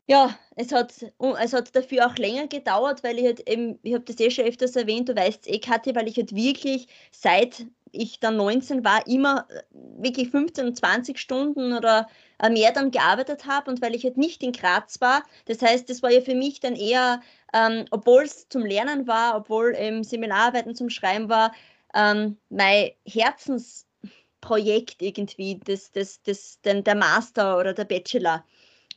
ja, 0.05 0.37
es 0.57 0.73
hat, 0.73 0.93
es 1.41 1.53
hat 1.53 1.75
dafür 1.77 2.07
auch 2.07 2.17
länger 2.17 2.47
gedauert, 2.47 3.03
weil 3.03 3.19
ich 3.19 3.25
halt 3.25 3.49
eben, 3.49 3.79
ich 3.83 3.93
habe 3.93 4.03
das 4.03 4.19
eh 4.19 4.29
schon 4.29 4.45
öfters 4.45 4.75
erwähnt, 4.75 5.07
du 5.07 5.15
weißt 5.15 5.47
eh, 5.47 5.59
Kathi, 5.59 5.95
weil 5.95 6.09
ich 6.09 6.17
halt 6.17 6.35
wirklich 6.35 6.87
seit 7.11 7.65
ich 7.95 8.19
dann 8.19 8.37
19 8.37 8.83
war, 8.83 9.05
immer 9.07 9.47
äh, 9.49 9.63
wirklich 9.71 10.29
15, 10.29 10.75
20 10.75 11.17
Stunden 11.17 11.73
oder 11.73 12.07
äh, 12.39 12.49
mehr 12.49 12.71
dann 12.71 12.91
gearbeitet 12.91 13.45
habe 13.45 13.71
und 13.71 13.81
weil 13.81 13.95
ich 13.95 14.03
halt 14.03 14.17
nicht 14.17 14.43
in 14.43 14.51
Graz 14.51 15.01
war. 15.01 15.23
Das 15.45 15.61
heißt, 15.61 15.89
das 15.89 16.03
war 16.03 16.11
ja 16.11 16.21
für 16.21 16.35
mich 16.35 16.59
dann 16.59 16.75
eher, 16.75 17.21
ähm, 17.53 17.85
obwohl 17.91 18.23
es 18.23 18.47
zum 18.49 18.65
Lernen 18.65 19.07
war, 19.07 19.37
obwohl 19.37 19.73
ähm, 19.75 20.03
Seminararbeiten 20.03 20.75
zum 20.75 20.89
Schreiben 20.89 21.29
war, 21.29 21.53
ähm, 21.93 22.37
mein 22.49 22.91
Herzensprojekt 23.07 25.01
irgendwie, 25.01 25.59
das, 25.63 25.91
das, 25.91 26.21
das, 26.23 26.61
den, 26.61 26.83
der 26.83 26.95
Master 26.95 27.57
oder 27.57 27.73
der 27.73 27.85
Bachelor. 27.85 28.45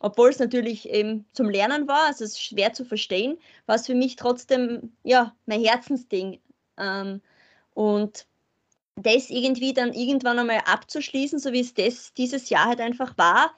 Obwohl 0.00 0.31
es 0.31 0.38
natürlich 0.38 0.88
eben 0.88 1.26
zum 1.33 1.49
Lernen 1.50 1.88
war, 1.88 2.07
also 2.07 2.25
es 2.25 2.33
ist 2.33 2.43
schwer 2.43 2.73
zu 2.73 2.85
verstehen, 2.85 3.38
war 3.67 3.76
es 3.76 3.87
für 3.87 3.95
mich 3.95 4.17
trotzdem 4.17 4.93
ja 5.02 5.35
mein 5.47 5.61
Herzensding. 5.61 6.40
Ähm, 6.76 7.21
und 7.75 8.27
das 9.02 9.31
irgendwie 9.31 9.73
dann 9.73 9.93
irgendwann 9.93 10.38
einmal 10.38 10.62
abzuschließen, 10.64 11.38
so 11.38 11.52
wie 11.52 11.61
es 11.61 11.75
das 11.75 12.12
dieses 12.14 12.50
Jahr 12.50 12.67
halt 12.67 12.81
einfach 12.81 13.17
war, 13.19 13.55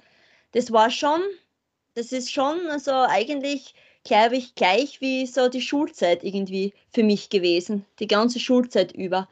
das 0.52 0.72
war 0.72 0.90
schon, 0.90 1.20
das 1.94 2.12
ist 2.12 2.32
schon 2.32 2.58
also 2.70 2.92
eigentlich, 2.92 3.74
glaube 4.04 4.36
ich, 4.36 4.54
gleich 4.54 5.00
wie 5.00 5.26
so 5.26 5.48
die 5.48 5.60
Schulzeit 5.60 6.24
irgendwie 6.24 6.72
für 6.92 7.02
mich 7.02 7.30
gewesen, 7.30 7.84
die 7.98 8.06
ganze 8.06 8.40
Schulzeit 8.40 8.92
über. 8.92 9.28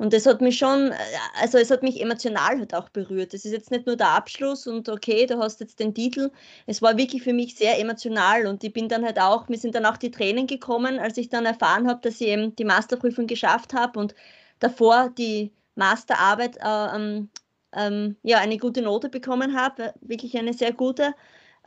Und 0.00 0.14
das 0.14 0.24
hat 0.24 0.40
mich 0.40 0.56
schon, 0.56 0.94
also 1.42 1.58
es 1.58 1.70
hat 1.70 1.82
mich 1.82 2.00
emotional 2.00 2.58
halt 2.58 2.74
auch 2.74 2.88
berührt. 2.88 3.34
Das 3.34 3.44
ist 3.44 3.52
jetzt 3.52 3.70
nicht 3.70 3.86
nur 3.86 3.96
der 3.96 4.08
Abschluss 4.08 4.66
und 4.66 4.88
okay, 4.88 5.26
du 5.26 5.38
hast 5.38 5.60
jetzt 5.60 5.78
den 5.78 5.94
Titel. 5.94 6.30
Es 6.66 6.80
war 6.80 6.96
wirklich 6.96 7.22
für 7.22 7.34
mich 7.34 7.54
sehr 7.56 7.78
emotional 7.78 8.46
und 8.46 8.64
ich 8.64 8.72
bin 8.72 8.88
dann 8.88 9.04
halt 9.04 9.20
auch, 9.20 9.48
mir 9.48 9.58
sind 9.58 9.74
dann 9.74 9.84
auch 9.84 9.98
die 9.98 10.10
Tränen 10.10 10.46
gekommen, 10.46 10.98
als 10.98 11.18
ich 11.18 11.28
dann 11.28 11.44
erfahren 11.44 11.86
habe, 11.86 12.00
dass 12.00 12.18
ich 12.18 12.28
eben 12.28 12.56
die 12.56 12.64
Masterprüfung 12.64 13.26
geschafft 13.26 13.74
habe 13.74 13.98
und 13.98 14.14
davor 14.60 15.10
die 15.10 15.52
Masterarbeit 15.74 16.56
äh, 16.58 16.96
ähm, 16.96 17.30
ähm, 17.72 18.16
ja, 18.22 18.38
eine 18.38 18.58
gute 18.58 18.82
Note 18.82 19.08
bekommen 19.08 19.56
habe, 19.58 19.94
wirklich 20.00 20.36
eine 20.36 20.54
sehr 20.54 20.72
gute. 20.72 21.14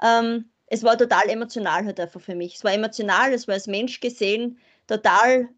Ähm, 0.01 0.49
es 0.67 0.83
war 0.83 0.97
total 0.97 1.29
emotional 1.29 1.85
halt 1.85 1.99
einfach 1.99 2.21
für 2.21 2.35
mich. 2.35 2.55
Es 2.55 2.63
war 2.63 2.73
emotional, 2.73 3.33
es 3.33 3.47
war 3.47 3.55
als 3.55 3.67
Mensch 3.67 3.99
gesehen 3.99 4.57
total 4.87 5.49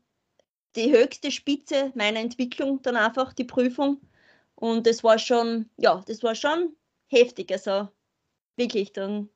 die 0.75 0.91
höchste 0.91 1.31
Spitze 1.31 1.91
meiner 1.95 2.19
Entwicklung 2.19 2.81
dann 2.81 2.97
einfach, 2.97 3.33
die 3.33 3.45
Prüfung. 3.45 4.01
Und 4.55 4.87
das 4.87 5.03
war 5.03 5.19
schon, 5.19 5.69
ja, 5.77 6.03
das 6.07 6.23
war 6.23 6.35
schon 6.35 6.75
heftig. 7.07 7.51
Also 7.51 7.89
wirklich, 8.57 8.93
dann 8.93 9.29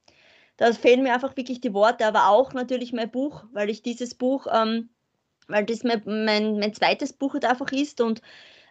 da 0.58 0.74
fehlen 0.74 1.04
mir 1.04 1.14
einfach 1.14 1.38
wirklich 1.38 1.62
die 1.62 1.74
Worte, 1.74 2.06
aber 2.06 2.28
auch 2.28 2.54
natürlich 2.54 2.92
mein 2.92 3.10
Buch, 3.10 3.46
weil 3.54 3.70
ich 3.70 3.82
dieses 3.82 4.14
Buch 4.16 4.46
ähm, 4.52 4.90
weil 5.50 5.66
das 5.66 5.84
mein, 5.84 6.02
mein, 6.06 6.60
mein 6.60 6.74
zweites 6.74 7.14
Buch 7.14 7.34
halt 7.34 7.46
einfach 7.46 7.72
ist 7.72 8.02
und 8.02 8.22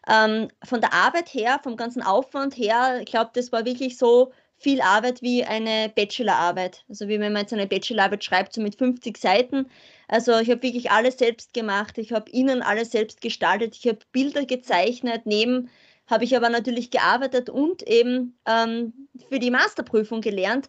ähm, 0.08 0.49
von 0.64 0.80
der 0.80 0.94
Arbeit 0.94 1.35
her, 1.35 1.61
vom 1.62 1.76
ganzen 1.76 2.02
Aufwand 2.02 2.56
her, 2.56 3.00
ich 3.00 3.06
glaube, 3.06 3.30
das 3.35 3.52
war 3.52 3.64
wirklich 3.64 3.99
so 3.99 4.32
viel 4.56 4.80
Arbeit 4.80 5.23
wie 5.23 5.44
eine 5.44 5.88
Bachelorarbeit. 5.94 6.85
Also 6.88 7.08
wie 7.08 7.20
wenn 7.20 7.32
man 7.32 7.42
jetzt 7.42 7.52
eine 7.52 7.66
Bachelorarbeit 7.66 8.25
schreibt, 8.25 8.52
so 8.52 8.61
mit 8.61 8.76
50 8.76 9.16
Seiten. 9.16 9.70
Also 10.08 10.38
ich 10.38 10.50
habe 10.50 10.62
wirklich 10.62 10.90
alles 10.90 11.18
selbst 11.18 11.54
gemacht. 11.54 11.99
Ich 11.99 12.12
habe 12.12 12.30
innen 12.30 12.62
alles 12.62 12.90
selbst 12.90 13.20
gestaltet. 13.20 13.76
Ich 13.76 13.87
habe 13.87 13.99
Bilder 14.11 14.44
gezeichnet. 14.47 15.23
Neben 15.26 15.70
habe 16.08 16.25
ich 16.25 16.37
aber 16.37 16.49
natürlich 16.49 16.90
gearbeitet 16.90 17.50
und 17.50 17.82
eben 17.82 18.37
ähm, 18.47 19.08
für 19.28 19.38
die 19.38 19.50
Masterprüfung 19.50 20.23
gelernt. 20.23 20.68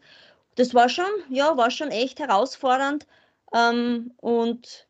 Das 0.55 0.73
war 0.73 0.89
schon, 0.89 1.05
ja, 1.29 1.57
war 1.57 1.71
schon 1.71 1.89
echt 1.89 2.19
herausfordernd. 2.19 3.07
Ähm, 3.55 4.11
und 4.17 4.87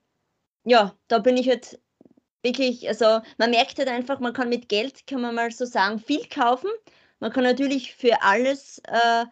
ja, 0.69 0.95
da 1.07 1.19
bin 1.19 1.37
ich 1.37 1.49
halt 1.49 1.79
wirklich, 2.43 2.87
also 2.87 3.21
man 3.37 3.51
merkt 3.51 3.79
halt 3.79 3.89
einfach, 3.89 4.19
man 4.19 4.33
kann 4.33 4.49
mit 4.49 4.69
Geld, 4.69 5.07
kann 5.07 5.21
man 5.21 5.35
mal 5.35 5.51
so 5.51 5.65
sagen, 5.65 5.99
viel 5.99 6.27
kaufen. 6.29 6.69
Man 7.19 7.31
kann 7.31 7.43
natürlich 7.43 7.95
für 7.95 8.21
alles 8.21 8.79
äh, 8.87 9.25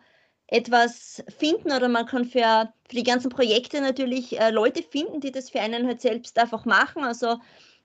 etwas 0.47 1.23
finden 1.37 1.71
oder 1.71 1.89
man 1.89 2.05
kann 2.05 2.25
für, 2.25 2.73
für 2.89 2.95
die 2.95 3.03
ganzen 3.03 3.29
Projekte 3.29 3.81
natürlich 3.81 4.39
äh, 4.39 4.49
Leute 4.49 4.83
finden, 4.83 5.21
die 5.21 5.31
das 5.31 5.49
für 5.49 5.61
einen 5.61 5.87
halt 5.87 6.01
selbst 6.01 6.37
einfach 6.39 6.65
machen. 6.65 7.03
Also 7.03 7.39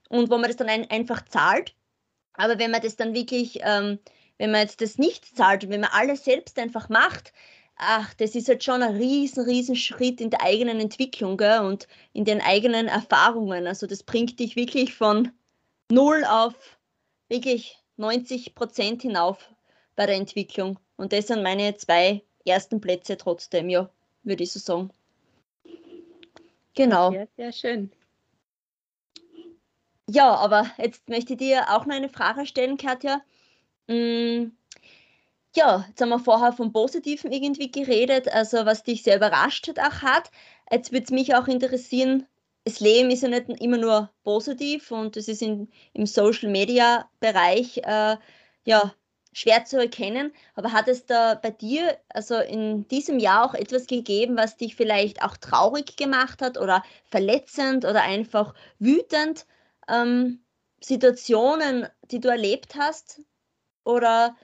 und 0.09 0.29
wo 0.29 0.37
man 0.37 0.49
das 0.49 0.57
dann 0.57 0.69
ein, 0.69 0.89
einfach 0.89 1.23
zahlt. 1.25 1.75
Aber 2.33 2.59
wenn 2.59 2.71
man 2.71 2.81
das 2.81 2.95
dann 2.95 3.13
wirklich, 3.13 3.59
ähm, 3.63 3.99
wenn 4.37 4.51
man 4.51 4.61
jetzt 4.61 4.81
das 4.81 4.97
nicht 4.97 5.37
zahlt, 5.37 5.69
wenn 5.69 5.81
man 5.81 5.91
alles 5.93 6.25
selbst 6.25 6.59
einfach 6.59 6.89
macht, 6.89 7.33
ach, 7.75 8.13
das 8.15 8.35
ist 8.35 8.47
halt 8.47 8.63
schon 8.63 8.81
ein 8.81 8.95
riesen, 8.95 9.43
riesen 9.45 9.75
Schritt 9.75 10.21
in 10.21 10.29
der 10.29 10.41
eigenen 10.41 10.79
Entwicklung 10.79 11.37
gell? 11.37 11.59
und 11.59 11.87
in 12.13 12.25
den 12.25 12.41
eigenen 12.41 12.87
Erfahrungen. 12.87 13.67
Also 13.67 13.87
das 13.87 14.03
bringt 14.03 14.39
dich 14.39 14.55
wirklich 14.55 14.93
von 14.93 15.31
null 15.91 16.23
auf 16.25 16.79
wirklich 17.29 17.77
90 17.97 18.55
Prozent 18.55 19.01
hinauf 19.01 19.49
bei 19.95 20.05
der 20.05 20.15
Entwicklung. 20.15 20.79
Und 20.97 21.13
das 21.13 21.27
sind 21.27 21.43
meine 21.43 21.75
zwei 21.75 22.23
ersten 22.45 22.81
Plätze 22.81 23.17
trotzdem, 23.17 23.69
ja, 23.69 23.89
würde 24.23 24.43
ich 24.43 24.51
so 24.51 24.59
sagen. 24.59 24.91
Genau. 26.75 27.11
Sehr, 27.11 27.27
sehr 27.37 27.51
schön. 27.51 27.91
Ja, 30.09 30.35
aber 30.35 30.69
jetzt 30.77 31.07
möchte 31.07 31.33
ich 31.33 31.39
dir 31.39 31.69
auch 31.69 31.85
noch 31.85 31.95
eine 31.95 32.09
Frage 32.09 32.45
stellen, 32.45 32.77
Katja. 32.77 33.21
Hm, 33.87 34.55
ja, 35.55 35.85
jetzt 35.87 36.01
haben 36.01 36.09
wir 36.09 36.19
vorher 36.19 36.53
vom 36.53 36.71
Positiven 36.73 37.31
irgendwie 37.31 37.71
geredet, 37.71 38.27
also 38.33 38.65
was 38.65 38.83
dich 38.83 39.03
sehr 39.03 39.17
überrascht 39.17 39.67
hat 39.67 39.79
auch 39.79 40.01
hat. 40.01 40.31
Jetzt 40.71 40.91
würde 40.91 41.05
es 41.05 41.11
mich 41.11 41.35
auch 41.35 41.47
interessieren, 41.47 42.27
das 42.65 42.79
Leben 42.79 43.11
ist 43.11 43.23
ja 43.23 43.29
nicht 43.29 43.49
immer 43.61 43.77
nur 43.77 44.09
positiv 44.23 44.91
und 44.91 45.17
es 45.17 45.27
ist 45.27 45.41
in, 45.41 45.69
im 45.93 46.05
Social 46.05 46.49
Media 46.49 47.09
Bereich 47.19 47.79
äh, 47.79 48.17
ja 48.65 48.93
schwer 49.33 49.65
zu 49.65 49.77
erkennen. 49.77 50.31
Aber 50.55 50.71
hat 50.71 50.87
es 50.87 51.05
da 51.05 51.35
bei 51.35 51.51
dir, 51.51 51.97
also 52.09 52.35
in 52.35 52.87
diesem 52.87 53.19
Jahr 53.19 53.45
auch 53.45 53.53
etwas 53.53 53.87
gegeben, 53.87 54.37
was 54.37 54.57
dich 54.57 54.75
vielleicht 54.75 55.23
auch 55.23 55.37
traurig 55.37 55.97
gemacht 55.97 56.41
hat 56.41 56.57
oder 56.57 56.83
verletzend 57.09 57.85
oder 57.85 58.03
einfach 58.03 58.53
wütend? 58.79 59.45
Ähm, 59.89 60.39
Situationen, 60.81 61.87
die 62.11 62.19
du 62.19 62.29
erlebt 62.29 62.75
hast? 62.75 63.21
Oder 63.83 64.35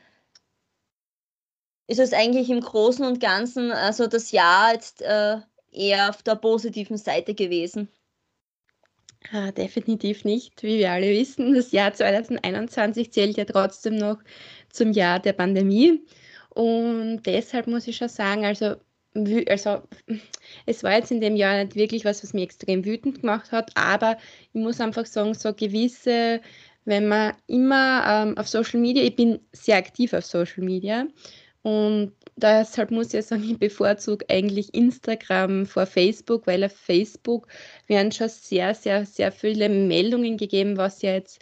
ist 1.89 1.99
es 1.99 2.13
eigentlich 2.13 2.51
im 2.51 2.61
Großen 2.61 3.03
und 3.03 3.19
Ganzen, 3.19 3.71
also 3.71 4.05
das 4.05 4.31
Jahr 4.31 4.73
jetzt 4.73 5.01
äh, 5.01 5.37
eher 5.71 6.09
auf 6.09 6.21
der 6.21 6.35
positiven 6.35 6.97
Seite 6.97 7.33
gewesen? 7.33 7.89
Ah, 9.31 9.51
definitiv 9.51 10.23
nicht. 10.23 10.61
Wie 10.61 10.77
wir 10.77 10.91
alle 10.91 11.09
wissen, 11.09 11.55
das 11.55 11.71
Jahr 11.71 11.91
2021 11.91 13.11
zählt 13.11 13.37
ja 13.37 13.45
trotzdem 13.45 13.95
noch 13.95 14.19
zum 14.69 14.91
Jahr 14.91 15.19
der 15.19 15.33
Pandemie. 15.33 16.05
Und 16.49 17.23
deshalb 17.25 17.65
muss 17.65 17.87
ich 17.87 17.97
schon 17.97 18.07
sagen, 18.07 18.45
also, 18.45 18.75
also 19.47 19.81
es 20.67 20.83
war 20.83 20.93
jetzt 20.93 21.11
in 21.11 21.21
dem 21.21 21.35
Jahr 21.35 21.63
nicht 21.63 21.75
wirklich 21.75 22.05
was, 22.05 22.21
was 22.21 22.33
mich 22.33 22.43
extrem 22.43 22.85
wütend 22.85 23.21
gemacht 23.21 23.51
hat, 23.51 23.71
aber 23.73 24.19
ich 24.53 24.61
muss 24.61 24.79
einfach 24.79 25.07
sagen, 25.07 25.33
so 25.33 25.55
gewisse, 25.55 26.39
wenn 26.85 27.07
man 27.07 27.33
immer 27.47 28.03
ähm, 28.07 28.37
auf 28.37 28.47
Social 28.47 28.79
Media, 28.79 29.03
ich 29.03 29.15
bin 29.15 29.39
sehr 29.53 29.77
aktiv 29.77 30.13
auf 30.13 30.25
Social 30.25 30.63
Media 30.63 31.07
und 31.61 32.13
deshalb 32.37 32.91
muss 32.91 33.13
ich 33.13 33.25
sagen, 33.25 33.43
ich 33.43 33.59
bevorzuge 33.59 34.25
eigentlich 34.29 34.73
Instagram 34.73 35.65
vor 35.65 35.85
Facebook, 35.85 36.47
weil 36.47 36.63
auf 36.63 36.73
Facebook 36.73 37.47
werden 37.87 38.11
schon 38.11 38.29
sehr, 38.29 38.73
sehr, 38.73 39.05
sehr 39.05 39.31
viele 39.31 39.67
Meldungen 39.69 40.37
gegeben, 40.37 40.77
was 40.77 41.01
ja 41.01 41.13
jetzt, 41.13 41.39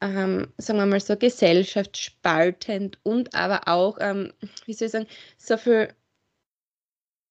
ähm, 0.00 0.48
sagen 0.58 0.78
wir 0.78 0.86
mal 0.86 1.00
so, 1.00 1.16
gesellschaftsspaltend 1.16 2.98
und 3.02 3.34
aber 3.34 3.68
auch, 3.68 3.98
ähm, 4.00 4.32
wie 4.64 4.72
soll 4.72 4.86
ich 4.86 4.92
sagen, 4.92 5.06
so 5.36 5.56
viel 5.58 5.88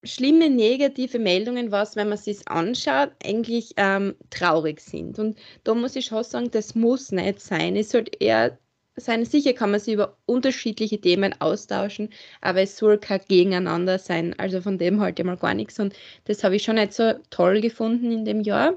schlimme 0.03 0.49
negative 0.49 1.19
Meldungen, 1.19 1.71
was, 1.71 1.95
wenn 1.95 2.09
man 2.09 2.17
sich 2.17 2.47
anschaut, 2.47 3.11
eigentlich 3.23 3.73
ähm, 3.77 4.15
traurig 4.29 4.79
sind. 4.79 5.19
Und 5.19 5.37
da 5.63 5.73
muss 5.73 5.95
ich 5.95 6.05
schon 6.05 6.23
sagen, 6.23 6.51
das 6.51 6.75
muss 6.75 7.11
nicht 7.11 7.41
sein. 7.41 7.75
Es 7.75 7.91
sollte 7.91 8.11
eher 8.19 8.57
sein. 8.95 9.25
Sicher 9.25 9.53
kann 9.53 9.71
man 9.71 9.79
sich 9.79 9.93
über 9.93 10.17
unterschiedliche 10.25 10.99
Themen 10.99 11.33
austauschen, 11.39 12.09
aber 12.41 12.61
es 12.61 12.77
soll 12.77 12.97
kein 12.97 13.21
Gegeneinander 13.27 13.99
sein. 13.99 14.35
Also 14.37 14.61
von 14.61 14.77
dem 14.77 15.01
halte 15.01 15.21
ich 15.21 15.25
mal 15.25 15.37
gar 15.37 15.53
nichts. 15.53 15.79
Und 15.79 15.93
das 16.25 16.43
habe 16.43 16.55
ich 16.55 16.63
schon 16.63 16.75
nicht 16.75 16.93
so 16.93 17.13
toll 17.29 17.61
gefunden 17.61 18.11
in 18.11 18.25
dem 18.25 18.41
Jahr. 18.41 18.73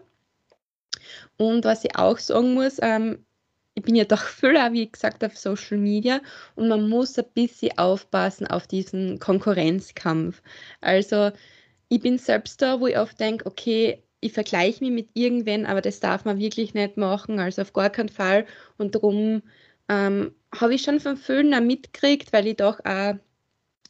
Und 1.36 1.64
was 1.64 1.84
ich 1.84 1.96
auch 1.96 2.18
sagen 2.18 2.54
muss, 2.54 2.78
ähm, 2.82 3.24
ich 3.74 3.82
bin 3.82 3.94
ja 3.94 4.04
doch 4.04 4.22
viel, 4.22 4.54
wie 4.72 4.90
gesagt, 4.90 5.24
auf 5.24 5.36
Social 5.36 5.78
Media 5.78 6.20
und 6.54 6.68
man 6.68 6.88
muss 6.88 7.18
ein 7.18 7.24
bisschen 7.34 7.76
aufpassen 7.78 8.46
auf 8.46 8.66
diesen 8.66 9.18
Konkurrenzkampf. 9.18 10.42
Also 10.80 11.30
ich 11.88 12.00
bin 12.00 12.18
selbst 12.18 12.62
da, 12.62 12.80
wo 12.80 12.86
ich 12.86 12.98
oft 12.98 13.18
denke, 13.20 13.46
okay, 13.46 14.02
ich 14.20 14.32
vergleiche 14.32 14.84
mich 14.84 14.92
mit 14.92 15.08
irgendwen, 15.14 15.66
aber 15.66 15.80
das 15.80 16.00
darf 16.00 16.24
man 16.24 16.38
wirklich 16.38 16.74
nicht 16.74 16.96
machen, 16.96 17.40
also 17.40 17.62
auf 17.62 17.72
gar 17.72 17.90
keinen 17.90 18.08
Fall. 18.08 18.46
Und 18.78 18.94
darum 18.94 19.42
ähm, 19.88 20.34
habe 20.54 20.74
ich 20.74 20.82
schon 20.82 21.00
von 21.00 21.16
vielen 21.16 21.54
auch 21.54 21.60
mitgekriegt, 21.60 22.32
weil 22.32 22.46
ich 22.46 22.56
doch 22.56 22.80
auch 22.84 23.14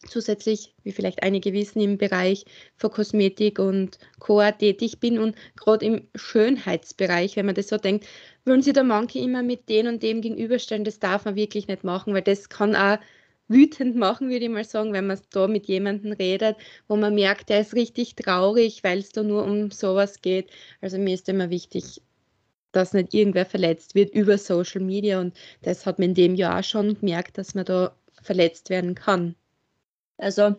zusätzlich, 0.08 0.74
wie 0.82 0.92
vielleicht 0.92 1.22
einige 1.22 1.52
wissen, 1.52 1.80
im 1.80 1.98
Bereich 1.98 2.44
für 2.76 2.90
Kosmetik 2.90 3.58
und 3.58 3.98
Co. 4.18 4.42
tätig 4.50 5.00
bin 5.00 5.18
und 5.18 5.36
gerade 5.56 5.86
im 5.86 6.08
Schönheitsbereich, 6.14 7.36
wenn 7.36 7.46
man 7.46 7.54
das 7.54 7.68
so 7.68 7.76
denkt, 7.78 8.06
wollen 8.44 8.62
sie 8.62 8.72
da 8.72 8.82
manche 8.82 9.20
immer 9.20 9.42
mit 9.42 9.68
dem 9.68 9.86
und 9.86 10.02
dem 10.02 10.20
gegenüberstellen, 10.20 10.84
das 10.84 10.98
darf 10.98 11.24
man 11.24 11.36
wirklich 11.36 11.68
nicht 11.68 11.84
machen, 11.84 12.14
weil 12.14 12.22
das 12.22 12.48
kann 12.48 12.74
auch 12.74 12.98
wütend 13.48 13.96
machen, 13.96 14.30
würde 14.30 14.44
ich 14.46 14.50
mal 14.50 14.64
sagen, 14.64 14.92
wenn 14.92 15.06
man 15.06 15.20
da 15.30 15.46
mit 15.46 15.66
jemandem 15.66 16.12
redet, 16.12 16.56
wo 16.88 16.96
man 16.96 17.14
merkt, 17.14 17.48
der 17.50 17.60
ist 17.60 17.74
richtig 17.74 18.16
traurig, 18.16 18.82
weil 18.82 18.98
es 18.98 19.10
da 19.10 19.22
nur 19.22 19.44
um 19.44 19.70
sowas 19.70 20.22
geht. 20.22 20.50
Also 20.80 20.98
mir 20.98 21.14
ist 21.14 21.28
immer 21.28 21.50
wichtig, 21.50 22.02
dass 22.72 22.92
nicht 22.92 23.14
irgendwer 23.14 23.46
verletzt 23.46 23.94
wird 23.94 24.14
über 24.14 24.38
Social 24.38 24.80
Media 24.80 25.20
und 25.20 25.36
das 25.62 25.86
hat 25.86 25.98
man 25.98 26.10
in 26.10 26.14
dem 26.14 26.34
Jahr 26.34 26.62
schon 26.62 26.98
gemerkt, 26.98 27.38
dass 27.38 27.54
man 27.54 27.64
da 27.64 27.94
verletzt 28.22 28.70
werden 28.70 28.94
kann. 28.94 29.34
Also 30.18 30.56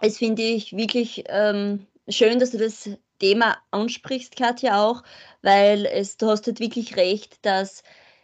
es 0.00 0.18
finde 0.18 0.42
ich 0.42 0.76
wirklich 0.76 1.24
ähm, 1.28 1.86
schön, 2.08 2.38
dass 2.38 2.50
du 2.50 2.58
das 2.58 2.90
Thema 3.18 3.56
ansprichst, 3.70 4.36
Katja, 4.36 4.82
auch, 4.82 5.02
weil 5.42 5.86
es, 5.86 6.16
du 6.16 6.26
hast 6.26 6.46
halt 6.46 6.60
wirklich 6.60 6.96
recht, 6.96 7.44
dass, 7.44 7.82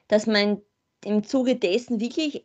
dass 0.08 0.26
man 0.26 0.60
im 1.04 1.22
Zuge 1.22 1.56
dessen 1.56 2.00
wirklich 2.00 2.44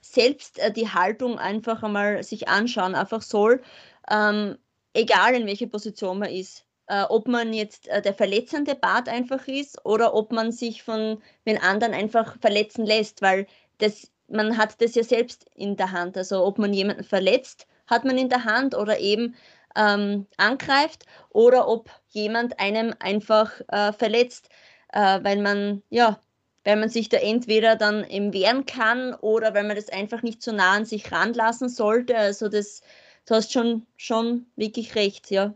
selbst 0.00 0.58
äh, 0.58 0.72
die 0.72 0.88
Haltung 0.88 1.38
einfach 1.38 1.82
einmal 1.82 2.22
sich 2.24 2.48
anschauen, 2.48 2.94
einfach 2.94 3.22
soll, 3.22 3.62
ähm, 4.10 4.58
egal 4.94 5.34
in 5.34 5.46
welcher 5.46 5.68
Position 5.68 6.18
man 6.18 6.30
ist. 6.30 6.66
Äh, 6.90 7.04
ob 7.08 7.28
man 7.28 7.52
jetzt 7.52 7.86
äh, 7.88 8.02
der 8.02 8.14
verletzende 8.14 8.74
Part 8.74 9.08
einfach 9.08 9.46
ist 9.46 9.84
oder 9.86 10.12
ob 10.14 10.32
man 10.32 10.50
sich 10.50 10.82
von 10.82 11.22
den 11.46 11.58
anderen 11.58 11.94
einfach 11.94 12.36
verletzen 12.40 12.84
lässt, 12.84 13.22
weil 13.22 13.46
das 13.78 14.10
man 14.28 14.56
hat 14.56 14.80
das 14.82 14.94
ja 14.96 15.04
selbst 15.04 15.46
in 15.54 15.76
der 15.76 15.92
Hand. 15.92 16.16
Also 16.16 16.44
ob 16.44 16.58
man 16.58 16.72
jemanden 16.74 17.04
verletzt, 17.04 17.66
hat 17.86 18.04
man 18.04 18.18
in 18.18 18.28
der 18.28 18.44
Hand 18.44 18.74
oder 18.76 18.98
eben 18.98 19.36
ähm, 19.76 20.26
angreift 20.36 21.06
oder 21.30 21.68
ob 21.68 21.90
jemand 22.08 22.58
einem 22.60 22.94
einfach 23.00 23.60
äh, 23.68 23.92
verletzt, 23.92 24.48
äh, 24.92 25.20
weil 25.22 25.40
man 25.42 25.82
ja, 25.90 26.20
weil 26.64 26.76
man 26.76 26.88
sich 26.88 27.08
da 27.08 27.18
entweder 27.18 27.76
dann 27.76 28.04
eben 28.08 28.32
wehren 28.32 28.66
kann 28.66 29.14
oder 29.14 29.54
weil 29.54 29.64
man 29.64 29.76
das 29.76 29.88
einfach 29.90 30.22
nicht 30.22 30.42
so 30.42 30.52
nah 30.52 30.72
an 30.72 30.84
sich 30.86 31.10
ranlassen 31.12 31.68
sollte. 31.68 32.16
Also 32.16 32.48
das, 32.48 32.82
du 33.26 33.34
hast 33.36 33.52
schon 33.52 33.86
schon 33.96 34.46
wirklich 34.56 34.94
recht, 34.96 35.30
ja. 35.30 35.54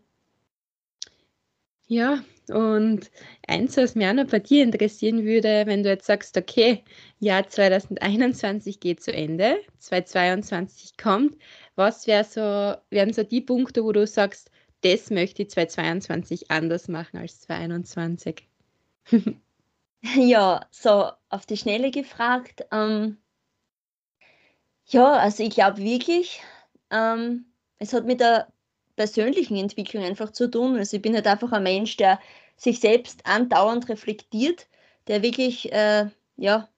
Ja, 1.87 2.25
und 2.49 3.11
eins, 3.47 3.77
was 3.77 3.95
mich 3.95 4.07
auch 4.07 4.15
noch 4.15 4.27
bei 4.27 4.39
dir 4.39 4.63
interessieren 4.63 5.25
würde, 5.25 5.65
wenn 5.67 5.83
du 5.83 5.91
jetzt 5.91 6.07
sagst, 6.07 6.37
okay, 6.37 6.83
Jahr 7.21 7.47
2021 7.49 8.81
geht 8.81 9.03
zu 9.03 9.13
Ende, 9.13 9.61
2022 9.79 10.97
kommt, 10.97 11.37
was 11.75 12.07
wär 12.07 12.25
so, 12.25 12.75
wären 12.91 13.13
so 13.13 13.23
die 13.23 13.43
Punkte, 13.43 13.85
wo 13.85 13.93
du 13.93 14.07
sagst, 14.07 14.51
das 14.81 15.11
möchte 15.11 15.43
ich 15.43 15.51
2022 15.51 16.51
anders 16.51 16.89
machen 16.89 17.19
als 17.19 17.41
2021? 17.43 18.47
ja, 20.17 20.67
so 20.71 21.11
auf 21.29 21.47
die 21.47 21.57
Schnelle 21.57 21.91
gefragt. 21.91 22.67
Ähm, 22.73 23.19
ja, 24.87 25.13
also 25.13 25.43
ich 25.43 25.51
glaube 25.51 25.79
wirklich, 25.79 26.43
ähm, 26.91 27.47
es 27.79 27.93
hat 27.93 28.07
mit 28.07 28.21
der 28.21 28.49
persönlichen 28.97 29.57
Entwicklung 29.57 30.05
einfach 30.05 30.31
zu 30.31 30.51
tun. 30.51 30.77
Also 30.77 30.97
ich 30.97 31.03
bin 31.03 31.15
halt 31.15 31.27
einfach 31.27 31.53
ein 31.53 31.63
Mensch, 31.63 31.97
der 31.97 32.21
sich 32.57 32.81
selbst 32.81 33.27
andauernd 33.27 33.89
reflektiert, 33.89 34.67
der 35.09 35.23
wirklich 35.23 35.73
äh, 35.73 36.09
ja, 36.37 36.69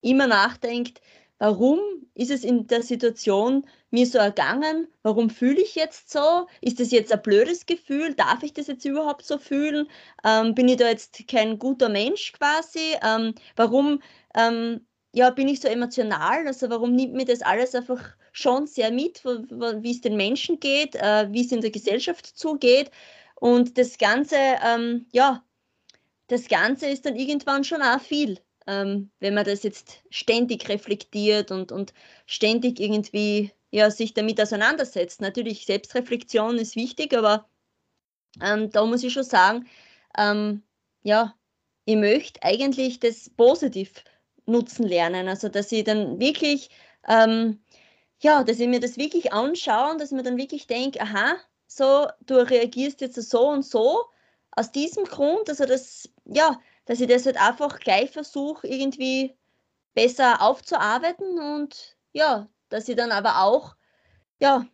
immer 0.00 0.26
nachdenkt, 0.26 1.00
warum 1.38 1.78
ist 2.14 2.30
es 2.30 2.44
in 2.44 2.66
der 2.66 2.82
Situation 2.82 3.66
mir 3.90 4.06
so 4.06 4.18
ergangen? 4.18 4.88
Warum 5.02 5.30
fühle 5.30 5.60
ich 5.60 5.74
jetzt 5.74 6.10
so? 6.10 6.46
Ist 6.60 6.80
das 6.80 6.90
jetzt 6.90 7.12
ein 7.12 7.22
blödes 7.22 7.66
Gefühl? 7.66 8.14
Darf 8.14 8.42
ich 8.42 8.54
das 8.54 8.68
jetzt 8.68 8.84
überhaupt 8.84 9.24
so 9.24 9.38
fühlen? 9.38 9.88
Ähm, 10.24 10.54
bin 10.54 10.68
ich 10.68 10.76
da 10.76 10.88
jetzt 10.88 11.26
kein 11.28 11.58
guter 11.58 11.88
Mensch 11.88 12.32
quasi? 12.32 12.96
Ähm, 13.02 13.34
warum 13.56 14.00
ähm, 14.34 14.86
ja, 15.16 15.30
bin 15.30 15.48
ich 15.48 15.60
so 15.60 15.68
emotional? 15.68 16.46
Also 16.46 16.68
warum 16.68 16.94
nimmt 16.94 17.14
mir 17.14 17.24
das 17.24 17.40
alles 17.40 17.74
einfach 17.74 18.02
schon 18.32 18.66
sehr 18.66 18.90
mit, 18.90 19.24
wie 19.24 19.90
es 19.90 20.02
den 20.02 20.14
Menschen 20.14 20.60
geht, 20.60 20.94
äh, 20.94 21.32
wie 21.32 21.40
es 21.40 21.52
in 21.52 21.62
der 21.62 21.70
Gesellschaft 21.70 22.26
zugeht. 22.26 22.90
Und 23.36 23.78
das 23.78 23.96
Ganze, 23.96 24.36
ähm, 24.36 25.06
ja, 25.12 25.42
das 26.26 26.48
Ganze 26.48 26.88
ist 26.88 27.06
dann 27.06 27.16
irgendwann 27.16 27.64
schon 27.64 27.80
auch 27.80 28.00
viel, 28.00 28.40
ähm, 28.66 29.10
wenn 29.18 29.32
man 29.32 29.46
das 29.46 29.62
jetzt 29.62 30.02
ständig 30.10 30.68
reflektiert 30.68 31.50
und, 31.50 31.72
und 31.72 31.94
ständig 32.26 32.78
irgendwie 32.78 33.52
ja, 33.70 33.90
sich 33.90 34.12
damit 34.12 34.38
auseinandersetzt. 34.38 35.22
Natürlich, 35.22 35.64
Selbstreflexion 35.64 36.58
ist 36.58 36.76
wichtig, 36.76 37.16
aber 37.16 37.48
ähm, 38.42 38.68
da 38.70 38.84
muss 38.84 39.02
ich 39.02 39.14
schon 39.14 39.24
sagen, 39.24 39.66
ähm, 40.18 40.62
ja, 41.04 41.34
ich 41.86 41.96
möchte 41.96 42.42
eigentlich 42.42 43.00
das 43.00 43.30
positiv 43.30 44.04
nutzen 44.46 44.86
lernen. 44.86 45.28
Also, 45.28 45.48
dass 45.48 45.72
ich 45.72 45.84
dann 45.84 46.18
wirklich 46.20 46.70
ähm, 47.08 47.60
ja, 48.20 48.44
dass 48.44 48.60
ich 48.60 48.68
mir 48.68 48.80
das 48.80 48.96
wirklich 48.96 49.32
anschaue 49.32 49.92
und 49.92 50.00
dass 50.00 50.10
ich 50.10 50.16
mir 50.16 50.22
dann 50.22 50.38
wirklich 50.38 50.66
denke, 50.66 51.00
aha, 51.00 51.36
so, 51.66 52.06
du 52.26 52.36
reagierst 52.36 53.00
jetzt 53.00 53.20
so 53.30 53.48
und 53.48 53.64
so 53.64 54.06
aus 54.52 54.72
diesem 54.72 55.04
Grund, 55.04 55.48
also 55.48 55.66
das, 55.66 56.08
ja, 56.24 56.58
dass 56.86 57.00
ich 57.00 57.08
das 57.08 57.26
halt 57.26 57.36
einfach 57.40 57.78
gleich 57.80 58.10
versuche, 58.10 58.66
irgendwie 58.66 59.36
besser 59.94 60.40
aufzuarbeiten 60.42 61.38
und 61.38 61.96
ja, 62.12 62.48
dass 62.70 62.88
ich 62.88 62.96
dann 62.96 63.12
aber 63.12 63.42
auch, 63.42 63.76
ja, 64.40 64.66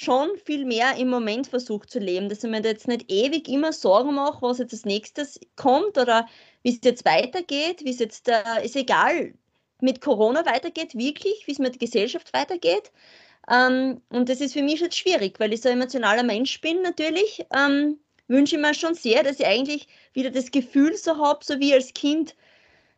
schon 0.00 0.30
viel 0.44 0.64
mehr 0.64 0.96
im 0.96 1.08
Moment 1.08 1.48
versuche 1.48 1.88
zu 1.88 1.98
leben, 1.98 2.28
dass 2.28 2.44
ich 2.44 2.50
mir 2.50 2.62
jetzt 2.62 2.86
nicht 2.86 3.10
ewig 3.10 3.48
immer 3.48 3.72
Sorgen 3.72 4.14
mache, 4.14 4.42
was 4.42 4.58
jetzt 4.58 4.72
als 4.72 4.84
nächstes 4.84 5.40
kommt 5.56 5.98
oder 5.98 6.28
wie 6.62 6.70
es 6.70 6.78
jetzt 6.84 7.04
weitergeht, 7.04 7.84
wie 7.84 7.90
es 7.90 7.98
jetzt, 7.98 8.28
äh, 8.28 8.64
ist 8.64 8.76
egal, 8.76 9.34
mit 9.80 10.00
Corona 10.00 10.46
weitergeht, 10.46 10.94
wirklich, 10.94 11.46
wie 11.46 11.52
es 11.52 11.58
mit 11.58 11.74
der 11.74 11.78
Gesellschaft 11.80 12.32
weitergeht. 12.32 12.92
Ähm, 13.50 14.00
und 14.10 14.28
das 14.28 14.40
ist 14.40 14.52
für 14.52 14.62
mich 14.62 14.78
jetzt 14.78 14.96
schwierig, 14.96 15.40
weil 15.40 15.52
ich 15.52 15.62
so 15.62 15.68
ein 15.68 15.76
emotionaler 15.78 16.22
Mensch 16.22 16.60
bin 16.60 16.80
natürlich. 16.82 17.44
Ähm, 17.52 17.98
wünsche 18.28 18.54
ich 18.54 18.62
mir 18.62 18.74
schon 18.74 18.94
sehr, 18.94 19.24
dass 19.24 19.40
ich 19.40 19.46
eigentlich 19.46 19.88
wieder 20.12 20.30
das 20.30 20.52
Gefühl 20.52 20.96
so 20.96 21.16
habe, 21.16 21.44
so 21.44 21.58
wie 21.58 21.74
als 21.74 21.92
Kind, 21.92 22.36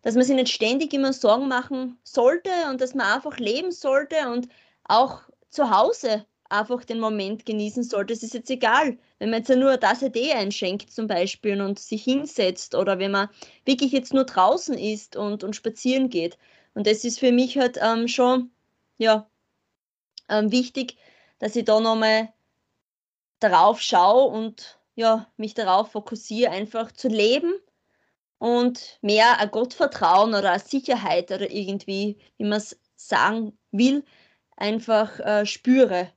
dass 0.03 0.17
man 0.17 0.25
sich 0.25 0.37
nicht 0.37 0.53
ständig 0.53 0.93
immer 0.93 1.15
Sorgen 1.15 1.49
machen 1.49 1.99
sollte 2.03 2.51
und 2.69 2.83
dass 2.83 2.95
man 2.95 3.07
einfach 3.07 3.39
leben 3.39 3.73
sollte 3.73 4.17
und 4.31 4.49
auch 4.85 5.23
zu 5.49 5.71
Hause 5.71 6.27
einfach 6.51 6.85
den 6.85 7.01
Moment 7.01 7.47
genießen 7.47 7.83
sollte. 7.85 8.13
Es 8.13 8.23
ist 8.23 8.35
jetzt 8.35 8.51
egal, 8.51 8.99
wenn 9.19 9.31
man 9.31 9.41
jetzt 9.41 9.57
nur 9.57 9.79
Tasse 9.79 10.11
Tee 10.11 10.33
einschenkt 10.33 10.93
zum 10.93 11.07
Beispiel 11.07 11.61
und 11.61 11.79
sich 11.79 12.05
hinsetzt 12.05 12.75
oder 12.75 12.99
wenn 12.99 13.13
man 13.13 13.29
wirklich 13.65 13.93
jetzt 13.93 14.13
nur 14.13 14.25
draußen 14.25 14.77
ist 14.77 15.17
und, 15.17 15.45
und 15.45 15.57
spazieren 15.57 16.11
geht. 16.11 16.39
Und 16.75 16.87
das 16.87 17.05
ist 17.05 17.21
für 17.21 17.33
mich 17.33 17.59
halt 17.59 17.79
ähm, 17.81 18.09
schon 18.09 18.51
ja, 18.99 19.29
ähm, 20.29 20.53
wichtig, 20.53 20.97
dass 21.39 21.57
ich 21.57 21.65
da 21.65 21.81
nochmal 21.81 22.33
darauf 23.41 23.81
schaue 23.81 24.31
und 24.31 24.79
ja, 24.95 25.27
mich 25.37 25.55
darauf 25.55 25.93
fokussiere, 25.93 26.51
einfach 26.51 26.93
zu 26.93 27.09
leben 27.09 27.55
und 28.39 28.99
mehr 29.03 29.39
ein 29.39 29.51
Gottvertrauen 29.51 30.31
oder 30.31 30.53
eine 30.53 30.61
Sicherheit 30.61 31.31
oder 31.31 31.51
irgendwie, 31.51 32.19
wie 32.37 32.45
man 32.45 32.59
es 32.59 32.79
sagen 32.97 33.59
will, 33.71 34.05
einfach 34.57 35.19
äh, 35.21 35.47
spüre. 35.47 36.13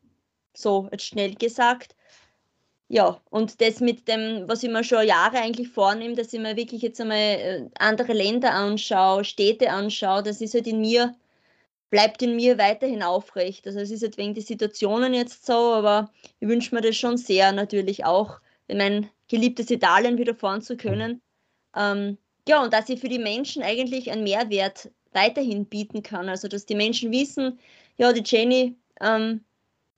So, 0.56 0.88
jetzt 0.92 1.06
schnell 1.06 1.36
gesagt. 1.36 1.96
Ja, 2.90 3.20
und 3.32 3.60
das 3.62 3.80
mit 3.80 4.08
dem, 4.08 4.48
was 4.48 4.62
ich 4.62 4.70
mir 4.70 4.84
schon 4.84 5.08
Jahre 5.08 5.38
eigentlich 5.38 5.70
vornehme, 5.70 6.16
dass 6.16 6.34
ich 6.34 6.40
mir 6.40 6.56
wirklich 6.56 6.82
jetzt 6.84 7.02
einmal 7.02 7.18
äh, 7.18 7.70
andere 7.80 8.14
Länder 8.14 8.54
anschaue, 8.54 9.24
Städte 9.24 9.72
anschaue, 9.72 10.22
das 10.22 10.42
ist 10.42 10.54
halt 10.54 10.68
in 10.68 10.80
mir, 10.82 11.16
bleibt 11.90 12.22
in 12.22 12.36
mir 12.36 12.58
weiterhin 12.58 13.02
aufrecht. 13.02 13.66
Also 13.66 13.80
es 13.80 13.90
ist 13.90 14.04
halt 14.04 14.18
wegen 14.18 14.36
die 14.36 14.42
Situationen 14.42 15.14
jetzt 15.14 15.46
so, 15.46 15.54
aber 15.54 16.12
ich 16.40 16.48
wünsche 16.48 16.76
mir 16.76 16.82
das 16.82 16.96
schon 16.96 17.18
sehr 17.18 17.52
natürlich 17.52 18.06
auch, 18.06 18.40
in 18.68 18.78
mein 18.78 19.10
geliebtes 19.28 19.72
Italien 19.72 20.18
wieder 20.18 20.36
fahren 20.36 20.62
zu 20.62 20.78
können. 20.78 21.22
Ähm, 21.76 22.18
ja, 22.48 22.62
und 22.64 22.74
dass 22.74 22.90
ich 22.90 23.00
für 23.00 23.10
die 23.10 23.20
Menschen 23.20 23.64
eigentlich 23.64 24.12
einen 24.12 24.24
Mehrwert 24.24 24.92
weiterhin 25.14 25.66
bieten 25.66 26.04
kann. 26.04 26.30
Also 26.30 26.48
dass 26.48 26.66
die 26.66 26.76
Menschen 26.76 27.12
wissen, 27.12 27.60
ja, 27.98 28.14
die 28.14 28.24
Jenny 28.24 28.76
ähm, 29.02 29.44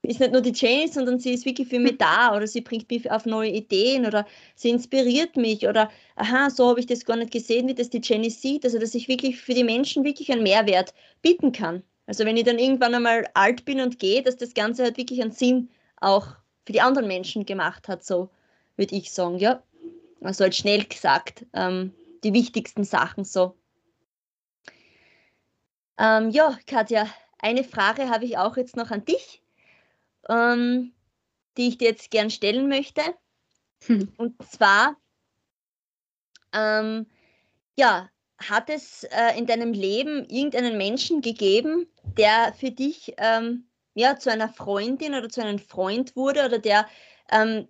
ist 0.05 0.19
nicht 0.19 0.31
nur 0.31 0.41
die 0.41 0.53
Jane, 0.53 0.87
sondern 0.87 1.19
sie 1.19 1.33
ist 1.33 1.45
wirklich 1.45 1.67
für 1.67 1.79
mich 1.79 1.97
da 1.99 2.35
oder 2.35 2.47
sie 2.47 2.61
bringt 2.61 2.89
mich 2.89 3.09
auf 3.09 3.25
neue 3.25 3.51
Ideen 3.51 4.05
oder 4.05 4.25
sie 4.55 4.69
inspiriert 4.69 5.37
mich 5.37 5.67
oder 5.67 5.89
aha, 6.15 6.49
so 6.49 6.69
habe 6.69 6.79
ich 6.79 6.85
das 6.85 7.05
gar 7.05 7.17
nicht 7.17 7.31
gesehen, 7.31 7.67
wie 7.67 7.75
das 7.75 7.89
die 7.89 8.01
Jenny 8.03 8.29
sieht. 8.29 8.65
Also 8.65 8.79
dass 8.79 8.95
ich 8.95 9.07
wirklich 9.07 9.41
für 9.41 9.53
die 9.53 9.63
Menschen 9.63 10.03
wirklich 10.03 10.31
einen 10.31 10.43
Mehrwert 10.43 10.93
bieten 11.21 11.51
kann. 11.51 11.83
Also 12.07 12.25
wenn 12.25 12.37
ich 12.37 12.43
dann 12.43 12.59
irgendwann 12.59 12.95
einmal 12.95 13.27
alt 13.33 13.65
bin 13.65 13.81
und 13.81 13.99
gehe, 13.99 14.21
dass 14.21 14.37
das 14.37 14.53
Ganze 14.53 14.83
halt 14.83 14.97
wirklich 14.97 15.21
einen 15.21 15.31
Sinn 15.31 15.69
auch 16.01 16.27
für 16.65 16.73
die 16.73 16.81
anderen 16.81 17.07
Menschen 17.07 17.45
gemacht 17.45 17.87
hat, 17.87 18.03
so 18.03 18.29
würde 18.77 18.95
ich 18.95 19.11
sagen, 19.11 19.37
ja. 19.37 19.63
Also 20.21 20.43
halt 20.43 20.55
schnell 20.55 20.83
gesagt, 20.85 21.45
ähm, 21.53 21.93
die 22.23 22.33
wichtigsten 22.33 22.83
Sachen 22.83 23.23
so. 23.23 23.55
Ähm, 25.97 26.29
ja, 26.31 26.57
Katja, 26.65 27.07
eine 27.39 27.63
Frage 27.63 28.09
habe 28.09 28.25
ich 28.25 28.37
auch 28.37 28.57
jetzt 28.57 28.75
noch 28.75 28.91
an 28.91 29.05
dich 29.05 29.41
ähm, 30.29 30.93
die 31.57 31.69
ich 31.69 31.77
dir 31.77 31.89
jetzt 31.89 32.11
gern 32.11 32.29
stellen 32.29 32.67
möchte. 32.67 33.01
Hm. 33.85 34.11
Und 34.17 34.41
zwar, 34.51 34.97
ähm, 36.53 37.05
ja, 37.77 38.09
hat 38.38 38.69
es 38.69 39.03
äh, 39.05 39.38
in 39.38 39.45
deinem 39.45 39.73
Leben 39.73 40.25
irgendeinen 40.29 40.77
Menschen 40.77 41.21
gegeben, 41.21 41.88
der 42.17 42.53
für 42.53 42.71
dich 42.71 43.13
ähm, 43.17 43.67
ja, 43.93 44.17
zu 44.17 44.31
einer 44.31 44.49
Freundin 44.49 45.15
oder 45.15 45.29
zu 45.29 45.41
einem 45.41 45.59
Freund 45.59 46.15
wurde 46.15 46.45
oder 46.45 46.59
der, 46.59 46.88
ähm, 47.31 47.67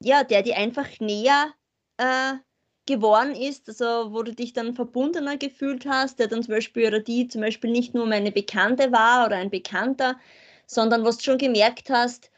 ja, 0.00 0.22
der 0.22 0.42
dir 0.42 0.56
einfach 0.56 1.00
näher 1.00 1.52
äh, 1.96 2.34
geworden 2.86 3.34
ist, 3.34 3.68
also 3.68 4.12
wo 4.12 4.22
du 4.22 4.34
dich 4.34 4.52
dann 4.52 4.74
verbundener 4.74 5.36
gefühlt 5.36 5.86
hast, 5.86 6.18
der 6.18 6.28
dann 6.28 6.42
zum 6.42 6.54
Beispiel 6.54 6.86
oder 6.86 7.00
die 7.00 7.28
zum 7.28 7.40
Beispiel 7.40 7.70
nicht 7.70 7.94
nur 7.94 8.06
meine 8.06 8.30
Bekannte 8.30 8.92
war 8.92 9.26
oder 9.26 9.36
ein 9.36 9.50
Bekannter, 9.50 10.16
sondern 10.66 11.04
was 11.04 11.18
du 11.18 11.24
schon 11.24 11.38
gemerkt 11.38 11.90
hast, 11.90 12.30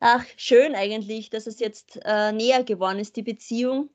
ach, 0.00 0.24
schön 0.36 0.74
eigentlich, 0.74 1.30
dass 1.30 1.46
es 1.46 1.60
jetzt 1.60 2.00
äh, 2.04 2.32
näher 2.32 2.64
geworden 2.64 2.98
ist, 2.98 3.16
die 3.16 3.22
Beziehung? 3.22 3.90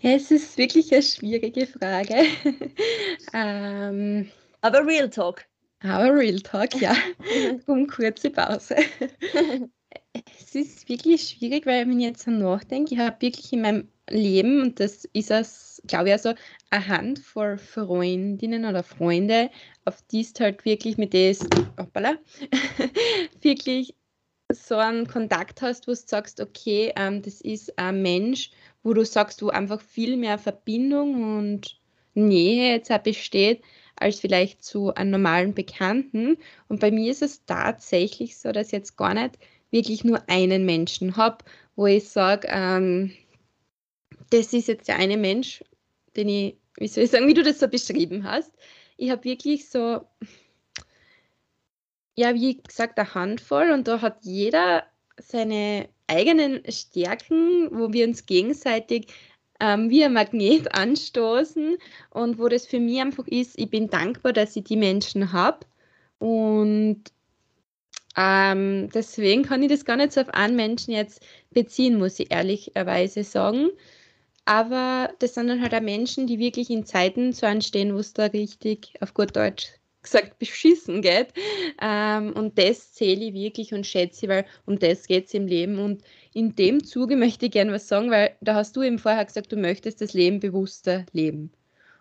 Ja, 0.00 0.10
es 0.10 0.30
ist 0.30 0.58
wirklich 0.58 0.92
eine 0.92 1.02
schwierige 1.02 1.66
Frage. 1.66 2.24
ähm, 3.32 4.30
aber 4.60 4.86
Real 4.86 5.08
Talk. 5.08 5.44
Aber 5.80 6.14
Real 6.14 6.40
Talk, 6.40 6.74
ja. 6.80 6.94
um 7.66 7.86
kurze 7.86 8.30
Pause. 8.30 8.76
es 10.12 10.54
ist 10.54 10.88
wirklich 10.88 11.28
schwierig, 11.28 11.66
weil 11.66 11.86
wenn 11.86 11.98
ich 11.98 12.06
jetzt 12.06 12.24
so 12.24 12.30
nachdenke, 12.30 12.94
ich 12.94 13.00
habe 13.00 13.20
wirklich 13.20 13.52
in 13.52 13.62
meinem 13.62 13.88
Leben, 14.08 14.62
und 14.62 14.80
das 14.80 15.04
ist 15.12 15.30
es, 15.30 15.82
glaube 15.86 16.08
ich, 16.08 16.12
also 16.12 16.34
eine 16.70 16.88
Handvoll 16.88 17.58
Freundinnen 17.58 18.64
oder 18.64 18.82
Freunde, 18.82 19.50
auf 19.84 20.02
die 20.10 20.20
es 20.20 20.32
halt 20.38 20.64
wirklich 20.64 20.96
mit 20.96 21.14
das, 21.14 21.40
hoppala, 21.78 22.14
wirklich 23.42 23.94
so 24.52 24.76
einen 24.76 25.06
Kontakt 25.06 25.62
hast, 25.62 25.86
wo 25.88 25.92
du 25.92 25.96
sagst, 25.96 26.40
okay, 26.40 26.92
ähm, 26.96 27.22
das 27.22 27.40
ist 27.40 27.78
ein 27.78 28.02
Mensch, 28.02 28.50
wo 28.82 28.94
du 28.94 29.04
sagst, 29.04 29.42
wo 29.42 29.48
einfach 29.48 29.80
viel 29.80 30.16
mehr 30.16 30.38
Verbindung 30.38 31.38
und 31.38 31.80
Nähe 32.14 32.72
jetzt 32.72 32.90
auch 32.90 32.98
besteht, 32.98 33.62
als 33.96 34.20
vielleicht 34.20 34.62
zu 34.62 34.94
einem 34.94 35.10
normalen 35.10 35.54
Bekannten. 35.54 36.38
Und 36.68 36.80
bei 36.80 36.90
mir 36.90 37.10
ist 37.10 37.22
es 37.22 37.44
tatsächlich 37.44 38.38
so, 38.38 38.52
dass 38.52 38.70
jetzt 38.70 38.96
gar 38.96 39.14
nicht 39.14 39.38
wirklich 39.76 40.04
nur 40.04 40.28
einen 40.28 40.64
Menschen 40.64 41.16
habe, 41.16 41.44
wo 41.76 41.86
ich 41.86 42.08
sage, 42.08 42.48
ähm, 42.50 43.12
das 44.30 44.52
ist 44.52 44.68
jetzt 44.68 44.88
der 44.88 44.96
eine 44.96 45.18
Mensch, 45.18 45.62
den 46.16 46.28
ich, 46.28 46.56
wie 46.78 46.88
soll 46.88 47.04
ich 47.04 47.10
sagen, 47.10 47.28
wie 47.28 47.34
du 47.34 47.42
das 47.42 47.60
so 47.60 47.68
beschrieben 47.68 48.24
hast. 48.24 48.52
Ich 48.96 49.10
habe 49.10 49.24
wirklich 49.24 49.68
so, 49.68 50.00
ja, 52.14 52.34
wie 52.34 52.56
gesagt, 52.62 52.98
eine 52.98 53.14
Handvoll 53.14 53.70
und 53.70 53.86
da 53.86 54.00
hat 54.00 54.24
jeder 54.24 54.84
seine 55.20 55.88
eigenen 56.06 56.60
Stärken, 56.70 57.68
wo 57.70 57.92
wir 57.92 58.06
uns 58.06 58.24
gegenseitig 58.24 59.08
ähm, 59.60 59.90
wie 59.90 60.04
ein 60.04 60.14
Magnet 60.14 60.74
anstoßen 60.74 61.76
und 62.10 62.38
wo 62.38 62.48
das 62.48 62.66
für 62.66 62.80
mich 62.80 63.00
einfach 63.00 63.26
ist, 63.26 63.58
ich 63.58 63.68
bin 63.68 63.88
dankbar, 63.88 64.32
dass 64.32 64.56
ich 64.56 64.64
die 64.64 64.76
Menschen 64.76 65.32
habe 65.32 65.66
und 66.18 67.04
ähm, 68.16 68.88
deswegen 68.94 69.42
kann 69.42 69.62
ich 69.62 69.68
das 69.68 69.84
gar 69.84 69.96
nicht 69.96 70.12
so 70.12 70.22
auf 70.22 70.30
einen 70.30 70.56
Menschen 70.56 70.92
jetzt 70.92 71.22
beziehen, 71.50 71.98
muss 71.98 72.18
ich 72.18 72.30
ehrlicherweise 72.30 73.24
sagen. 73.24 73.68
Aber 74.46 75.12
das 75.18 75.34
sind 75.34 75.48
dann 75.48 75.60
halt 75.60 75.74
auch 75.74 75.80
Menschen, 75.80 76.26
die 76.26 76.38
wirklich 76.38 76.70
in 76.70 76.86
Zeiten 76.86 77.32
so 77.32 77.46
anstehen, 77.46 77.94
wo 77.94 77.98
es 77.98 78.12
da 78.14 78.26
richtig 78.26 78.92
auf 79.00 79.12
gut 79.12 79.36
Deutsch 79.36 79.68
gesagt 80.02 80.38
beschissen 80.38 81.02
geht. 81.02 81.28
Ähm, 81.82 82.32
und 82.32 82.58
das 82.58 82.92
zähle 82.92 83.26
ich 83.26 83.34
wirklich 83.34 83.74
und 83.74 83.86
schätze, 83.86 84.28
weil 84.28 84.46
um 84.64 84.78
das 84.78 85.06
geht 85.06 85.26
es 85.26 85.34
im 85.34 85.46
Leben. 85.46 85.78
Und 85.78 86.02
in 86.32 86.54
dem 86.54 86.84
Zuge 86.84 87.16
möchte 87.16 87.46
ich 87.46 87.52
gerne 87.52 87.72
was 87.72 87.88
sagen, 87.88 88.10
weil 88.10 88.36
da 88.40 88.54
hast 88.54 88.76
du 88.76 88.82
eben 88.82 88.98
vorher 88.98 89.24
gesagt, 89.24 89.52
du 89.52 89.56
möchtest 89.56 90.00
das 90.00 90.14
Leben 90.14 90.40
bewusster 90.40 91.04
leben. 91.12 91.52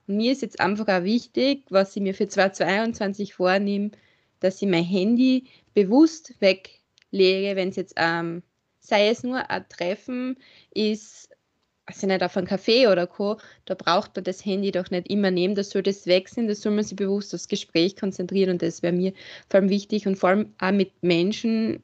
Und 0.08 0.18
mir 0.18 0.32
ist 0.32 0.44
jetzt 0.44 0.60
einfach 0.60 0.88
auch 0.88 1.04
wichtig, 1.04 1.64
was 1.70 1.96
ich 1.96 2.02
mir 2.04 2.14
für 2.14 2.28
2022 2.28 3.34
vornehme, 3.34 3.92
dass 4.46 4.62
ich 4.62 4.68
mein 4.68 4.84
Handy 4.84 5.46
bewusst 5.74 6.34
weglege, 6.40 7.56
wenn 7.56 7.70
es 7.70 7.76
jetzt, 7.76 7.96
ähm, 7.98 8.44
sei 8.80 9.10
es 9.10 9.24
nur 9.24 9.50
ein 9.50 9.68
Treffen 9.68 10.38
ist, 10.72 11.30
also 11.88 12.08
nicht 12.08 12.24
auf 12.24 12.38
einen 12.38 12.48
Kaffee 12.48 12.88
oder 12.88 13.08
Co., 13.08 13.38
da 13.66 13.76
braucht 13.76 14.16
man 14.16 14.24
das 14.24 14.46
Handy 14.46 14.72
doch 14.72 14.90
nicht 14.90 15.08
immer 15.08 15.32
nehmen, 15.32 15.56
da 15.56 15.64
soll 15.64 15.84
das 15.84 16.08
weg 16.08 16.30
sein, 16.30 16.48
da 16.48 16.56
soll 16.56 16.74
man 16.74 16.84
sich 16.84 16.96
bewusst 16.96 17.34
aufs 17.34 17.48
Gespräch 17.48 17.96
konzentrieren 17.96 18.52
und 18.52 18.62
das 18.62 18.82
wäre 18.82 18.94
mir 18.94 19.14
vor 19.50 19.60
allem 19.60 19.70
wichtig 19.70 20.08
und 20.08 20.16
vor 20.16 20.30
allem 20.30 20.54
auch 20.60 20.72
mit 20.72 20.92
Menschen, 21.02 21.84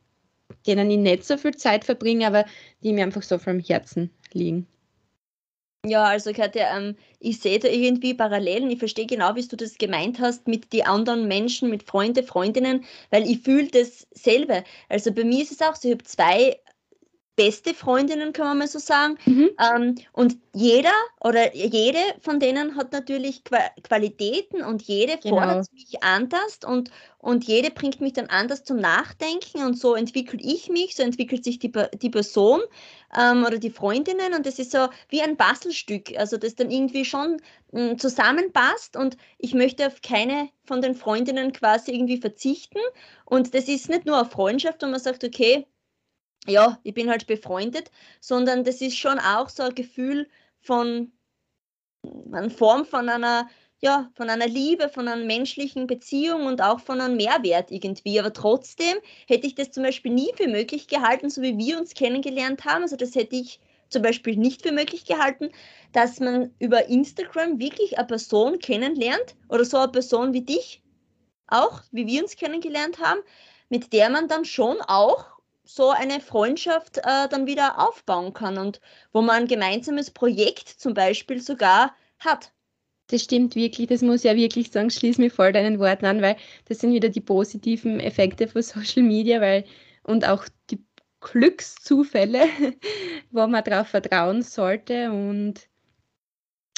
denen 0.66 0.90
ich 0.92 0.98
nicht 0.98 1.26
so 1.26 1.38
viel 1.38 1.56
Zeit 1.56 1.86
verbringe, 1.86 2.28
aber 2.28 2.46
die 2.84 2.94
mir 2.94 3.04
einfach 3.04 3.24
so 3.24 3.38
vom 3.38 3.60
Herzen 3.60 4.12
liegen. 4.34 4.68
Ja, 5.86 6.04
also 6.04 6.32
Katja, 6.32 6.78
ähm, 6.78 6.96
ich 7.20 7.40
sehe 7.40 7.58
da 7.58 7.68
irgendwie 7.68 8.14
Parallelen. 8.14 8.70
Ich 8.70 8.78
verstehe 8.78 9.08
genau, 9.08 9.36
wie 9.36 9.48
du 9.48 9.56
das 9.56 9.80
gemeint 9.80 10.20
hast 10.20 10.48
mit 10.48 10.72
den 10.74 10.86
anderen 10.86 11.28
Menschen, 11.28 11.72
mit 11.72 11.82
Freunden, 11.84 12.24
Freundinnen, 12.26 12.86
weil 13.10 13.28
ich 13.30 13.42
fühle 13.42 13.68
dasselbe. 13.68 14.64
Also 14.90 15.12
bei 15.12 15.24
mir 15.24 15.42
ist 15.42 15.52
es 15.52 15.62
auch 15.62 15.76
so, 15.76 15.88
ich 15.88 15.96
habe 15.96 16.04
zwei 16.04 16.60
beste 17.36 17.74
Freundinnen, 17.74 18.34
kann 18.34 18.46
man 18.48 18.58
mal 18.60 18.68
so 18.68 18.80
sagen. 18.80 19.18
Mhm. 19.26 19.50
Ähm, 19.60 19.96
und 20.12 20.38
jeder 20.54 20.92
oder 21.22 21.56
jede 21.56 22.00
von 22.20 22.40
denen 22.40 22.76
hat 22.76 22.92
natürlich 22.92 23.44
Qua 23.44 23.60
Qualitäten 23.84 24.62
und 24.62 24.82
jede 24.82 25.18
genau. 25.18 25.38
fordert 25.38 25.72
mich 25.74 26.04
anders 26.04 26.60
und, 26.66 26.92
und 27.20 27.46
jede 27.46 27.72
bringt 27.72 28.02
mich 28.02 28.14
dann 28.14 28.28
anders 28.28 28.64
zum 28.64 28.78
Nachdenken 28.78 29.64
und 29.64 29.80
so 29.80 29.96
entwickle 29.96 30.40
ich 30.42 30.70
mich, 30.70 30.96
so 30.96 31.04
entwickelt 31.04 31.44
sich 31.44 31.60
die, 31.60 31.72
die 32.02 32.10
Person 32.10 32.62
ähm, 33.18 33.46
oder 33.46 33.58
die 33.60 33.72
Freundinnen 33.72 34.34
und 34.34 34.46
das 34.46 34.60
ist 34.60 34.72
so 34.72 34.90
wie 35.10 35.22
ein 35.22 35.38
Bastelstück, 35.38 36.18
also 36.18 36.38
das 36.38 36.56
dann 36.56 36.70
irgendwie 36.70 37.06
schon 37.06 37.38
mh, 37.72 37.90
hm, 37.92 38.00
zusammenpasst 38.00 38.98
und 38.98 39.16
ich 39.38 39.54
möchte 39.54 39.88
auf 39.88 40.02
keine 40.02 40.50
von 40.66 40.82
den 40.82 40.96
Freundinnen 40.96 41.54
quasi 41.54 41.92
irgendwie 41.92 42.18
verzichten 42.18 42.80
und 43.26 43.54
das 43.54 43.70
ist 43.70 43.90
nicht 43.90 44.06
nur 44.06 44.18
eine 44.18 44.30
Freundschaft, 44.30 44.84
wo 44.84 44.88
man 44.88 45.00
sagt, 45.00 45.24
okay, 45.24 45.66
ja, 46.48 46.80
ich 46.84 46.94
bin 46.94 47.10
halt 47.10 47.28
befreundet, 47.28 47.92
sondern 48.20 48.64
das 48.64 48.82
ist 48.82 48.98
schon 48.98 49.20
auch 49.20 49.50
so 49.50 49.64
ein 49.64 49.76
Gefühl 49.76 50.28
von, 50.60 51.12
eine 52.32 52.50
Form 52.50 52.86
von 52.86 53.10
einer, 53.10 53.48
ja, 53.80 54.10
von 54.16 54.30
einer 54.30 54.48
Liebe, 54.48 54.90
von 54.90 55.08
einer 55.08 55.24
menschlichen 55.24 55.88
Beziehung 55.88 56.46
und 56.46 56.62
auch 56.62 56.80
von 56.80 57.00
einem 57.00 57.18
Mehrwert 57.18 57.72
irgendwie. 57.72 58.20
Aber 58.20 58.34
trotzdem 58.34 58.98
hätte 59.28 59.48
ich 59.48 59.56
das 59.56 59.72
zum 59.72 59.84
Beispiel 59.84 60.12
nie 60.12 60.32
für 60.36 60.48
möglich 60.48 60.88
gehalten, 60.88 61.30
so 61.30 61.42
wie 61.42 61.58
wir 61.58 61.80
uns 61.80 61.94
kennengelernt 61.94 62.66
haben. 62.66 62.84
Also 62.84 62.96
das 62.96 63.16
hätte 63.16 63.36
ich 63.36 63.60
zum 63.90 64.02
Beispiel 64.02 64.36
nicht 64.36 64.64
für 64.64 64.72
möglich 64.72 65.06
gehalten, 65.06 65.52
dass 65.92 66.20
man 66.20 66.54
über 66.60 66.88
Instagram 66.88 67.60
wirklich 67.60 67.98
eine 67.98 68.08
Person 68.08 68.58
kennenlernt 68.60 69.36
oder 69.50 69.66
so 69.66 69.78
eine 69.78 69.92
Person 69.92 70.34
wie 70.34 70.42
dich 70.42 70.82
auch, 71.48 71.82
wie 71.92 72.08
wir 72.08 72.24
uns 72.24 72.38
kennengelernt 72.38 73.00
haben, 73.00 73.20
mit 73.70 73.94
der 73.94 74.10
man 74.10 74.28
dann 74.28 74.46
schon 74.46 74.80
auch 74.82 75.41
so 75.64 75.90
eine 75.90 76.20
Freundschaft 76.20 76.98
äh, 76.98 77.28
dann 77.30 77.46
wieder 77.46 77.80
aufbauen 77.80 78.34
kann 78.34 78.58
und 78.58 78.82
wo 79.14 79.22
man 79.22 79.44
ein 79.44 79.48
gemeinsames 79.48 80.12
Projekt 80.12 80.68
zum 80.68 80.94
Beispiel 80.94 81.42
sogar 81.42 81.96
hat. 82.20 82.52
Das 83.08 83.24
stimmt 83.24 83.56
wirklich, 83.56 83.88
das 83.88 84.02
muss 84.02 84.24
ich 84.24 84.32
ja 84.32 84.36
wirklich 84.36 84.72
sagen, 84.72 84.90
schließ 84.90 85.18
mir 85.18 85.30
voll 85.30 85.52
deinen 85.52 85.80
Worten 85.80 86.06
an, 86.06 86.22
weil 86.22 86.38
das 86.66 86.80
sind 86.80 86.94
wieder 86.94 87.10
die 87.10 87.22
positiven 87.22 88.00
Effekte 88.00 88.48
von 88.48 88.62
Social 88.62 89.04
Media, 89.04 89.42
weil 89.42 89.66
und 90.04 90.28
auch 90.28 90.46
die 90.70 90.84
Glückszufälle, 91.20 92.48
wo 93.32 93.46
man 93.48 93.64
darauf 93.64 93.88
vertrauen 93.88 94.42
sollte 94.42 95.12
und 95.12 95.68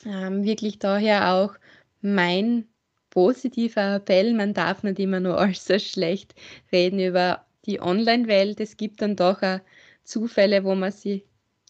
ähm, 0.06 0.43
wirklich 0.43 0.80
daher 0.80 1.34
auch 1.34 1.56
mein 2.02 2.67
positiver 3.10 3.96
Appell, 3.96 4.34
man 4.34 4.54
darf 4.54 4.84
nicht 4.84 5.00
immer 5.00 5.19
nur 5.19 5.50
so 5.54 5.80
schlecht 5.80 6.36
reden 6.72 7.00
über 7.00 7.46
die 7.65 7.82
Online-Welt. 7.82 8.60
Es 8.60 8.78
gibt 8.78 9.02
dann 9.02 9.15
doch 9.15 9.41
auch 9.41 9.60
Zufälle, 10.04 10.63
wo 10.63 10.76
man 10.76 10.91
sie 10.91 11.23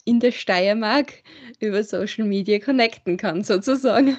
in 0.06 0.20
der 0.20 0.32
Steiermark 0.32 1.14
über 1.60 1.84
Social 1.84 2.26
Media 2.26 2.60
connecten 2.60 3.18
kann, 3.18 3.44
sozusagen. 3.44 4.18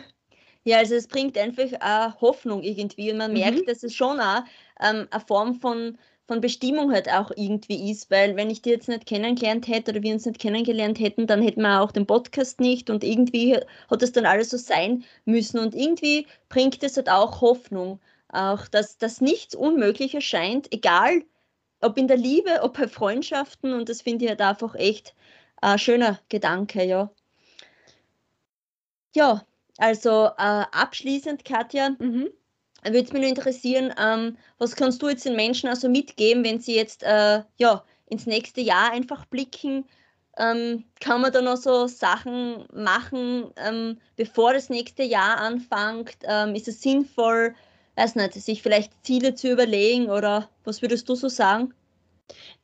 Ja, 0.64 0.78
also 0.78 0.94
es 0.94 1.06
bringt 1.06 1.36
einfach 1.36 1.64
äh, 1.72 2.12
Hoffnung 2.20 2.62
irgendwie 2.62 3.12
und 3.12 3.18
man 3.18 3.32
mhm. 3.32 3.38
merkt, 3.38 3.68
dass 3.68 3.82
es 3.82 3.94
schon 3.94 4.18
auch 4.18 4.42
ähm, 4.80 5.06
eine 5.10 5.24
Form 5.26 5.60
von, 5.60 5.98
von 6.26 6.40
Bestimmung 6.40 6.90
halt 6.90 7.12
auch 7.12 7.30
irgendwie 7.36 7.90
ist, 7.90 8.10
weil 8.10 8.34
wenn 8.34 8.48
ich 8.48 8.62
die 8.62 8.70
jetzt 8.70 8.88
nicht 8.88 9.04
kennengelernt 9.04 9.68
hätte 9.68 9.90
oder 9.90 10.02
wir 10.02 10.14
uns 10.14 10.24
nicht 10.24 10.40
kennengelernt 10.40 10.98
hätten, 10.98 11.26
dann 11.26 11.42
hätten 11.42 11.60
wir 11.60 11.82
auch 11.82 11.92
den 11.92 12.06
Podcast 12.06 12.60
nicht 12.60 12.88
und 12.88 13.04
irgendwie 13.04 13.58
hat 13.90 14.02
es 14.02 14.12
dann 14.12 14.24
alles 14.24 14.50
so 14.50 14.56
sein 14.56 15.04
müssen 15.26 15.58
und 15.58 15.74
irgendwie 15.74 16.26
bringt 16.48 16.82
es 16.82 16.96
halt 16.96 17.10
auch 17.10 17.42
Hoffnung, 17.42 18.00
auch 18.28 18.66
dass, 18.68 18.96
dass 18.96 19.20
nichts 19.20 19.54
unmöglich 19.54 20.14
erscheint, 20.14 20.72
egal 20.72 21.24
ob 21.84 21.98
in 21.98 22.08
der 22.08 22.16
Liebe, 22.16 22.62
ob 22.62 22.78
bei 22.78 22.88
Freundschaften 22.88 23.72
und 23.74 23.88
das 23.88 24.02
finde 24.02 24.24
ich 24.24 24.30
halt 24.30 24.40
einfach 24.40 24.74
echt 24.74 25.14
ein 25.60 25.78
schöner 25.78 26.20
Gedanke, 26.28 26.84
ja. 26.84 27.10
Ja, 29.14 29.46
also 29.78 30.26
äh, 30.26 30.64
abschließend, 30.72 31.44
Katja, 31.44 31.90
mhm. 31.98 32.30
würde 32.82 32.98
es 33.00 33.12
mich 33.12 33.22
nur 33.22 33.30
interessieren, 33.30 33.94
ähm, 33.98 34.36
was 34.58 34.76
kannst 34.76 35.02
du 35.02 35.08
jetzt 35.08 35.24
den 35.24 35.36
Menschen 35.36 35.68
also 35.68 35.88
mitgeben, 35.88 36.44
wenn 36.44 36.60
sie 36.60 36.74
jetzt 36.74 37.02
äh, 37.02 37.42
ja, 37.56 37.84
ins 38.06 38.26
nächste 38.26 38.60
Jahr 38.60 38.92
einfach 38.92 39.24
blicken? 39.26 39.84
Ähm, 40.36 40.84
kann 41.00 41.20
man 41.20 41.32
da 41.32 41.40
noch 41.40 41.56
so 41.56 41.86
Sachen 41.86 42.66
machen, 42.72 43.52
ähm, 43.56 44.00
bevor 44.16 44.52
das 44.52 44.68
nächste 44.68 45.04
Jahr 45.04 45.38
anfängt? 45.38 46.16
Ähm, 46.24 46.56
ist 46.56 46.66
es 46.66 46.82
sinnvoll, 46.82 47.54
weiß 47.96 48.16
nicht, 48.16 48.34
sich 48.34 48.62
vielleicht 48.62 48.92
Ziele 49.04 49.34
zu 49.34 49.50
überlegen 49.50 50.10
oder 50.10 50.50
was 50.64 50.82
würdest 50.82 51.08
du 51.08 51.14
so 51.14 51.28
sagen? 51.28 51.74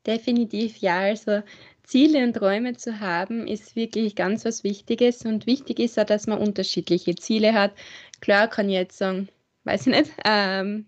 Definitiv 0.07 0.79
ja. 0.79 0.99
Also 1.01 1.43
Ziele 1.85 2.23
und 2.25 2.35
Träume 2.35 2.77
zu 2.77 3.01
haben, 3.01 3.47
ist 3.47 3.77
wirklich 3.77 4.15
ganz 4.15 4.45
was 4.45 4.65
Wichtiges. 4.65 5.25
Und 5.25 5.47
wichtig 5.47 5.79
ist 5.81 5.99
auch, 5.99 6.05
dass 6.05 6.27
man 6.27 6.39
unterschiedliche 6.39 7.15
Ziele 7.17 7.53
hat. 7.53 7.73
Klar 8.21 8.49
kann 8.49 8.69
ich 8.69 8.77
jetzt 8.77 8.99
sagen, 8.99 9.29
weiß 9.65 9.89
ich 9.89 9.95
nicht, 9.95 10.13
ähm, 10.25 10.87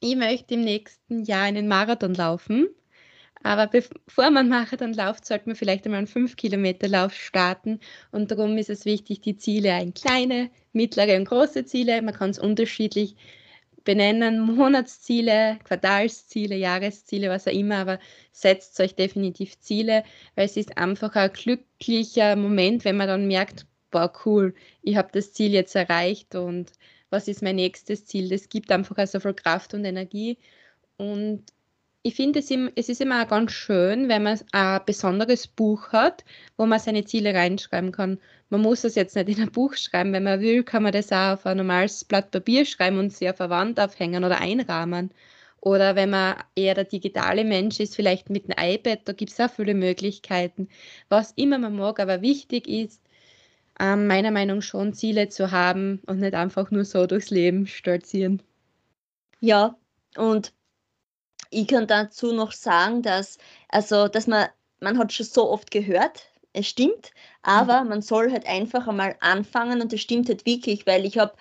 ich 0.00 0.16
möchte 0.16 0.54
im 0.54 0.62
nächsten 0.62 1.24
Jahr 1.24 1.42
einen 1.42 1.68
Marathon 1.68 2.14
laufen. 2.14 2.68
Aber 3.42 3.66
bevor 3.66 4.30
man 4.30 4.48
Marathon 4.48 4.94
läuft, 4.94 5.26
sollte 5.26 5.48
man 5.48 5.56
vielleicht 5.56 5.84
einmal 5.84 5.98
einen 5.98 6.06
5-Kilometer-Lauf 6.06 7.14
starten. 7.14 7.80
Und 8.12 8.30
darum 8.30 8.56
ist 8.58 8.70
es 8.70 8.84
wichtig, 8.84 9.22
die 9.22 9.36
Ziele 9.36 9.72
ein 9.72 9.94
kleine, 9.94 10.50
mittlere 10.72 11.16
und 11.16 11.24
große 11.26 11.64
Ziele. 11.64 12.02
Man 12.02 12.14
kann 12.14 12.30
es 12.30 12.38
unterschiedlich 12.38 13.16
benennen 13.90 14.40
Monatsziele, 14.40 15.58
Quartalsziele, 15.64 16.54
Jahresziele, 16.54 17.28
was 17.28 17.48
auch 17.48 17.52
immer, 17.52 17.78
aber 17.78 17.98
setzt 18.30 18.78
euch 18.78 18.94
definitiv 18.94 19.58
Ziele, 19.58 20.04
weil 20.36 20.46
es 20.46 20.56
ist 20.56 20.78
einfach 20.78 21.16
ein 21.16 21.32
glücklicher 21.32 22.36
Moment, 22.36 22.84
wenn 22.84 22.96
man 22.96 23.08
dann 23.08 23.26
merkt, 23.26 23.66
boah, 23.90 24.12
cool, 24.24 24.54
ich 24.82 24.94
habe 24.96 25.08
das 25.10 25.32
Ziel 25.32 25.50
jetzt 25.50 25.74
erreicht 25.74 26.36
und 26.36 26.70
was 27.10 27.26
ist 27.26 27.42
mein 27.42 27.56
nächstes 27.56 28.06
Ziel? 28.06 28.28
Das 28.28 28.48
gibt 28.48 28.70
einfach 28.70 29.04
so 29.08 29.18
viel 29.18 29.34
Kraft 29.34 29.74
und 29.74 29.84
Energie 29.84 30.38
und 30.96 31.42
ich 32.02 32.14
finde, 32.14 32.38
es, 32.38 32.48
es 32.76 32.88
ist 32.88 33.00
immer 33.00 33.26
ganz 33.26 33.50
schön, 33.50 34.08
wenn 34.08 34.22
man 34.22 34.38
ein 34.52 34.80
besonderes 34.86 35.48
Buch 35.48 35.88
hat, 35.88 36.24
wo 36.56 36.64
man 36.64 36.78
seine 36.78 37.04
Ziele 37.04 37.34
reinschreiben 37.34 37.90
kann. 37.90 38.20
Man 38.50 38.62
muss 38.62 38.82
das 38.82 38.96
jetzt 38.96 39.14
nicht 39.14 39.28
in 39.28 39.44
ein 39.44 39.52
Buch 39.52 39.74
schreiben. 39.76 40.12
Wenn 40.12 40.24
man 40.24 40.40
will, 40.40 40.64
kann 40.64 40.82
man 40.82 40.92
das 40.92 41.12
auch 41.12 41.34
auf 41.34 41.46
ein 41.46 41.56
normales 41.56 42.04
Blatt 42.04 42.30
Papier 42.32 42.64
schreiben 42.64 42.98
und 42.98 43.12
sie 43.12 43.30
auf 43.30 43.40
eine 43.40 43.50
Wand 43.50 43.80
aufhängen 43.80 44.24
oder 44.24 44.40
einrahmen. 44.40 45.10
Oder 45.60 45.94
wenn 45.94 46.10
man 46.10 46.36
eher 46.56 46.74
der 46.74 46.84
digitale 46.84 47.44
Mensch 47.44 47.80
ist, 47.80 47.94
vielleicht 47.94 48.30
mit 48.30 48.46
einem 48.50 48.74
iPad, 48.74 49.00
da 49.04 49.12
gibt 49.12 49.30
es 49.30 49.40
auch 49.40 49.50
viele 49.50 49.74
Möglichkeiten. 49.74 50.68
Was 51.08 51.32
immer 51.32 51.58
man 51.58 51.76
mag, 51.76 52.00
aber 52.00 52.22
wichtig 52.22 52.66
ist, 52.66 53.02
ähm, 53.78 54.06
meiner 54.06 54.30
Meinung 54.30 54.58
nach 54.58 54.64
schon 54.64 54.94
Ziele 54.94 55.28
zu 55.28 55.50
haben 55.52 56.02
und 56.06 56.18
nicht 56.20 56.34
einfach 56.34 56.70
nur 56.70 56.84
so 56.84 57.06
durchs 57.06 57.30
Leben 57.30 57.66
stolzieren. 57.66 58.42
Ja, 59.40 59.76
und 60.16 60.52
ich 61.50 61.68
kann 61.68 61.86
dazu 61.86 62.32
noch 62.32 62.52
sagen, 62.52 63.02
dass, 63.02 63.38
also, 63.68 64.08
dass 64.08 64.26
man, 64.26 64.48
man 64.80 64.98
hat 64.98 65.12
schon 65.12 65.26
so 65.26 65.50
oft 65.50 65.70
gehört, 65.70 66.29
es 66.52 66.68
stimmt, 66.68 67.12
aber 67.42 67.82
mhm. 67.82 67.88
man 67.90 68.02
soll 68.02 68.32
halt 68.32 68.46
einfach 68.46 68.88
einmal 68.88 69.16
anfangen 69.20 69.80
und 69.80 69.92
das 69.92 70.00
stimmt 70.00 70.28
halt 70.28 70.46
wirklich, 70.46 70.86
weil 70.86 71.04
ich 71.04 71.18
habe 71.18 71.34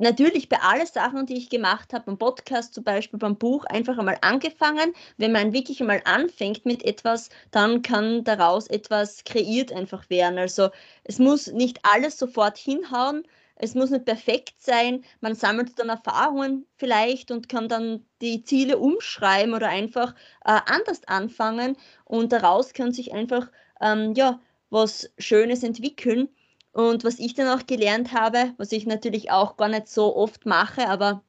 natürlich 0.00 0.48
bei 0.48 0.58
allen 0.60 0.86
Sachen, 0.86 1.26
die 1.26 1.36
ich 1.36 1.50
gemacht 1.50 1.92
habe, 1.92 2.06
beim 2.06 2.18
Podcast 2.18 2.74
zum 2.74 2.84
Beispiel, 2.84 3.18
beim 3.18 3.36
Buch, 3.36 3.64
einfach 3.66 3.98
einmal 3.98 4.18
angefangen. 4.22 4.94
Wenn 5.18 5.32
man 5.32 5.52
wirklich 5.52 5.80
einmal 5.80 6.00
anfängt 6.04 6.64
mit 6.64 6.84
etwas, 6.84 7.28
dann 7.50 7.82
kann 7.82 8.24
daraus 8.24 8.66
etwas 8.66 9.24
kreiert 9.24 9.72
einfach 9.72 10.08
werden. 10.10 10.38
Also 10.38 10.70
es 11.04 11.18
muss 11.18 11.48
nicht 11.48 11.80
alles 11.82 12.18
sofort 12.18 12.56
hinhauen, 12.56 13.24
es 13.56 13.74
muss 13.74 13.90
nicht 13.90 14.06
perfekt 14.06 14.54
sein. 14.58 15.04
Man 15.20 15.34
sammelt 15.34 15.78
dann 15.78 15.90
Erfahrungen 15.90 16.66
vielleicht 16.76 17.30
und 17.30 17.50
kann 17.50 17.68
dann 17.68 18.06
die 18.22 18.42
Ziele 18.42 18.78
umschreiben 18.78 19.54
oder 19.54 19.68
einfach 19.68 20.14
äh, 20.46 20.60
anders 20.64 21.02
anfangen. 21.06 21.76
Und 22.06 22.32
daraus 22.32 22.72
kann 22.72 22.92
sich 22.92 23.12
einfach 23.12 23.50
ähm, 23.80 24.14
ja, 24.14 24.40
was 24.70 25.10
Schönes 25.18 25.62
entwickeln. 25.62 26.28
Und 26.72 27.02
was 27.04 27.18
ich 27.18 27.34
dann 27.34 27.48
auch 27.48 27.66
gelernt 27.66 28.12
habe, 28.12 28.54
was 28.56 28.70
ich 28.70 28.86
natürlich 28.86 29.30
auch 29.32 29.56
gar 29.56 29.68
nicht 29.68 29.88
so 29.88 30.14
oft 30.14 30.46
mache, 30.46 30.88
aber 30.88 31.24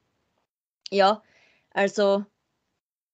ja, 0.90 1.22
also 1.70 2.24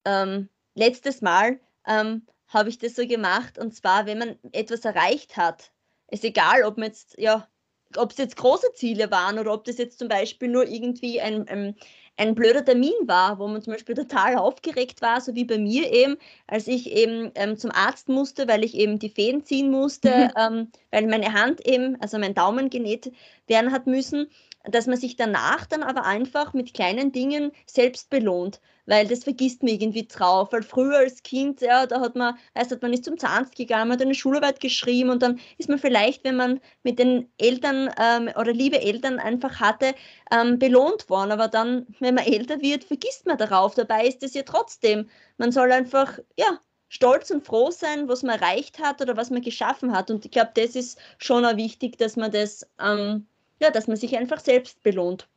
ähm, 0.04 0.50
letztes 0.74 1.22
Mal 1.22 1.58
ähm, 1.86 2.26
habe 2.48 2.68
ich 2.68 2.78
das 2.78 2.96
so 2.96 3.06
gemacht 3.06 3.58
und 3.58 3.74
zwar, 3.74 4.04
wenn 4.06 4.18
man 4.18 4.38
etwas 4.52 4.84
erreicht 4.84 5.38
hat, 5.38 5.72
ist 6.10 6.24
egal, 6.24 6.64
ob 6.64 6.76
man 6.76 6.88
jetzt 6.88 7.18
ja 7.18 7.48
ob 7.96 8.10
es 8.12 8.18
jetzt 8.18 8.36
große 8.36 8.72
Ziele 8.74 9.10
waren 9.10 9.38
oder 9.38 9.52
ob 9.52 9.64
das 9.64 9.78
jetzt 9.78 9.98
zum 9.98 10.08
Beispiel 10.08 10.48
nur 10.48 10.66
irgendwie 10.68 11.20
ein, 11.20 11.48
ein, 11.48 11.76
ein 12.18 12.34
blöder 12.34 12.64
Termin 12.64 12.92
war, 13.06 13.38
wo 13.38 13.46
man 13.46 13.62
zum 13.62 13.72
Beispiel 13.72 13.94
total 13.94 14.36
aufgeregt 14.36 15.00
war, 15.00 15.20
so 15.20 15.34
wie 15.34 15.44
bei 15.44 15.56
mir 15.56 15.90
eben, 15.92 16.16
als 16.48 16.66
ich 16.66 16.90
eben 16.90 17.30
ähm, 17.36 17.56
zum 17.56 17.70
Arzt 17.70 18.08
musste, 18.08 18.48
weil 18.48 18.64
ich 18.64 18.74
eben 18.74 18.98
die 18.98 19.08
Fäden 19.08 19.44
ziehen 19.44 19.70
musste, 19.70 20.10
mhm. 20.10 20.30
ähm, 20.36 20.68
weil 20.90 21.06
meine 21.06 21.32
Hand 21.32 21.64
eben, 21.66 21.96
also 22.00 22.18
mein 22.18 22.34
Daumen 22.34 22.70
genäht 22.70 23.12
werden 23.46 23.72
hat 23.72 23.86
müssen 23.86 24.28
dass 24.70 24.86
man 24.86 24.96
sich 24.96 25.16
danach 25.16 25.66
dann 25.66 25.82
aber 25.82 26.04
einfach 26.04 26.52
mit 26.52 26.74
kleinen 26.74 27.12
Dingen 27.12 27.52
selbst 27.66 28.10
belohnt, 28.10 28.60
weil 28.86 29.06
das 29.06 29.24
vergisst 29.24 29.62
man 29.62 29.72
irgendwie 29.72 30.06
drauf, 30.06 30.52
weil 30.52 30.62
früher 30.62 30.98
als 30.98 31.22
Kind, 31.22 31.60
ja, 31.60 31.86
da 31.86 32.00
hat 32.00 32.16
man, 32.16 32.36
heißt, 32.56 32.80
man 32.80 32.92
ist 32.92 33.04
zum 33.04 33.18
Zahnarzt 33.18 33.56
gegangen, 33.56 33.92
hat 33.92 34.02
eine 34.02 34.14
Schularbeit 34.14 34.60
geschrieben 34.60 35.10
und 35.10 35.22
dann 35.22 35.40
ist 35.58 35.68
man 35.68 35.78
vielleicht, 35.78 36.24
wenn 36.24 36.36
man 36.36 36.60
mit 36.82 36.98
den 36.98 37.30
Eltern 37.38 37.90
ähm, 38.00 38.30
oder 38.36 38.52
liebe 38.52 38.80
Eltern 38.80 39.18
einfach 39.18 39.60
hatte, 39.60 39.94
ähm, 40.30 40.58
belohnt 40.58 41.08
worden, 41.10 41.32
aber 41.32 41.48
dann, 41.48 41.86
wenn 42.00 42.14
man 42.14 42.24
älter 42.24 42.60
wird, 42.60 42.84
vergisst 42.84 43.26
man 43.26 43.38
darauf, 43.38 43.74
dabei 43.74 44.06
ist 44.06 44.22
es 44.22 44.34
ja 44.34 44.42
trotzdem, 44.42 45.08
man 45.36 45.52
soll 45.52 45.72
einfach, 45.72 46.18
ja, 46.38 46.58
stolz 46.88 47.30
und 47.30 47.44
froh 47.44 47.70
sein, 47.70 48.08
was 48.08 48.22
man 48.22 48.40
erreicht 48.40 48.78
hat 48.78 49.00
oder 49.02 49.16
was 49.16 49.30
man 49.30 49.42
geschaffen 49.42 49.92
hat. 49.92 50.10
Und 50.10 50.24
ich 50.24 50.30
glaube, 50.30 50.52
das 50.54 50.74
ist 50.74 50.98
schon 51.18 51.44
auch 51.44 51.56
wichtig, 51.56 51.98
dass 51.98 52.16
man 52.16 52.32
das 52.32 52.66
ähm, 52.80 53.26
ja, 53.60 53.70
dass 53.70 53.86
man 53.86 53.96
sich 53.96 54.16
einfach 54.16 54.40
selbst 54.40 54.82
belohnt. 54.82 55.28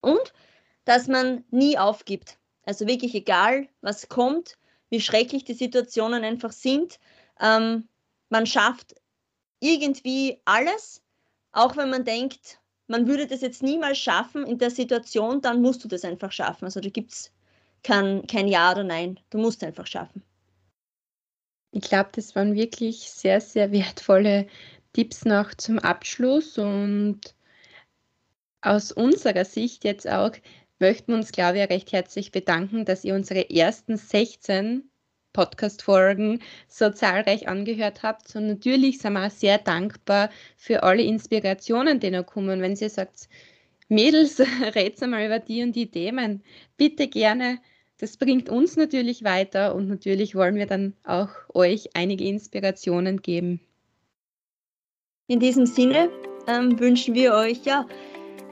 Und 0.00 0.32
dass 0.84 1.08
man 1.08 1.44
nie 1.50 1.78
aufgibt. 1.78 2.38
Also 2.64 2.86
wirklich 2.86 3.14
egal, 3.14 3.68
was 3.80 4.08
kommt, 4.08 4.58
wie 4.88 5.00
schrecklich 5.00 5.44
die 5.44 5.54
Situationen 5.54 6.24
einfach 6.24 6.52
sind, 6.52 6.98
ähm, 7.40 7.88
man 8.28 8.46
schafft 8.46 8.94
irgendwie 9.60 10.40
alles, 10.44 11.02
auch 11.52 11.76
wenn 11.76 11.90
man 11.90 12.04
denkt, 12.04 12.60
man 12.86 13.06
würde 13.06 13.26
das 13.26 13.40
jetzt 13.40 13.62
niemals 13.62 13.98
schaffen 13.98 14.46
in 14.46 14.58
der 14.58 14.70
Situation, 14.70 15.40
dann 15.40 15.62
musst 15.62 15.84
du 15.84 15.88
das 15.88 16.04
einfach 16.04 16.32
schaffen. 16.32 16.64
Also 16.64 16.80
da 16.80 16.88
gibt 16.88 17.12
es 17.12 17.32
kein, 17.82 18.26
kein 18.26 18.48
Ja 18.48 18.72
oder 18.72 18.84
Nein. 18.84 19.20
Du 19.30 19.38
musst 19.38 19.62
einfach 19.62 19.86
schaffen. 19.86 20.22
Ich 21.72 21.82
glaube, 21.82 22.10
das 22.12 22.34
waren 22.34 22.54
wirklich 22.54 23.10
sehr, 23.10 23.40
sehr 23.40 23.70
wertvolle 23.70 24.48
Tipps 24.92 25.24
noch 25.24 25.54
zum 25.54 25.78
Abschluss 25.78 26.58
und 26.58 27.20
aus 28.62 28.92
unserer 28.92 29.44
Sicht 29.44 29.84
jetzt 29.84 30.08
auch 30.08 30.32
möchten 30.78 31.12
wir 31.12 31.16
uns, 31.16 31.32
glaube 31.32 31.58
ich, 31.58 31.70
recht 31.70 31.92
herzlich 31.92 32.32
bedanken, 32.32 32.84
dass 32.84 33.04
ihr 33.04 33.14
unsere 33.14 33.50
ersten 33.50 33.96
16 33.96 34.84
Podcast-Folgen 35.32 36.40
so 36.68 36.90
zahlreich 36.90 37.48
angehört 37.48 38.02
habt. 38.02 38.34
Und 38.34 38.46
natürlich 38.46 38.98
sind 38.98 39.12
wir 39.12 39.26
auch 39.26 39.30
sehr 39.30 39.58
dankbar 39.58 40.30
für 40.56 40.82
alle 40.82 41.02
Inspirationen, 41.02 42.00
die 42.00 42.10
noch 42.10 42.26
kommen. 42.26 42.62
Wenn 42.62 42.74
ihr 42.74 42.90
sagt, 42.90 43.28
Mädels, 43.88 44.40
redet 44.74 45.00
mal 45.08 45.24
über 45.24 45.38
die 45.38 45.62
und 45.62 45.76
die 45.76 45.90
Themen, 45.90 46.42
bitte 46.76 47.08
gerne. 47.08 47.58
Das 47.98 48.16
bringt 48.16 48.48
uns 48.48 48.76
natürlich 48.76 49.24
weiter 49.24 49.74
und 49.74 49.88
natürlich 49.88 50.34
wollen 50.34 50.54
wir 50.54 50.66
dann 50.66 50.94
auch 51.04 51.28
euch 51.52 51.90
einige 51.94 52.24
Inspirationen 52.24 53.20
geben. 53.20 53.60
In 55.26 55.38
diesem 55.38 55.66
Sinne 55.66 56.08
ähm, 56.48 56.80
wünschen 56.80 57.14
wir 57.14 57.34
euch 57.34 57.64
ja 57.64 57.86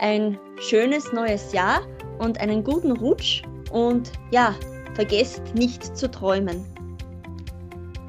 ein 0.00 0.38
schönes 0.60 1.12
neues 1.12 1.52
Jahr 1.52 1.80
und 2.18 2.40
einen 2.40 2.64
guten 2.64 2.92
Rutsch 2.92 3.42
und 3.70 4.12
ja, 4.30 4.54
vergesst 4.94 5.42
nicht 5.54 5.96
zu 5.96 6.10
träumen. 6.10 6.64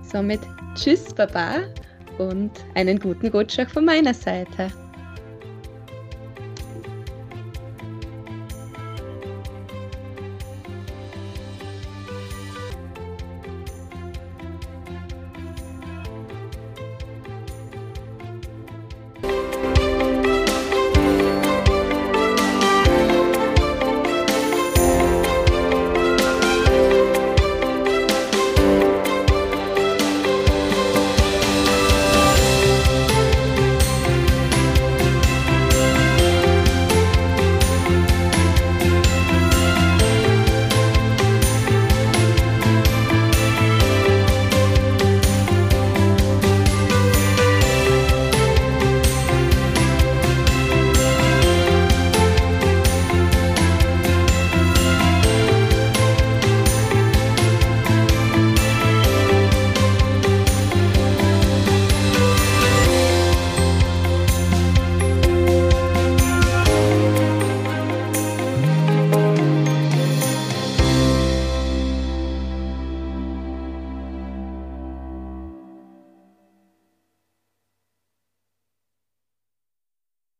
Somit 0.01 0.41
tschüss 0.75 1.13
Baba 1.13 1.57
und 2.17 2.51
einen 2.75 2.99
guten 2.99 3.27
Rutsch 3.27 3.59
auch 3.59 3.69
von 3.69 3.85
meiner 3.85 4.13
Seite. 4.13 4.71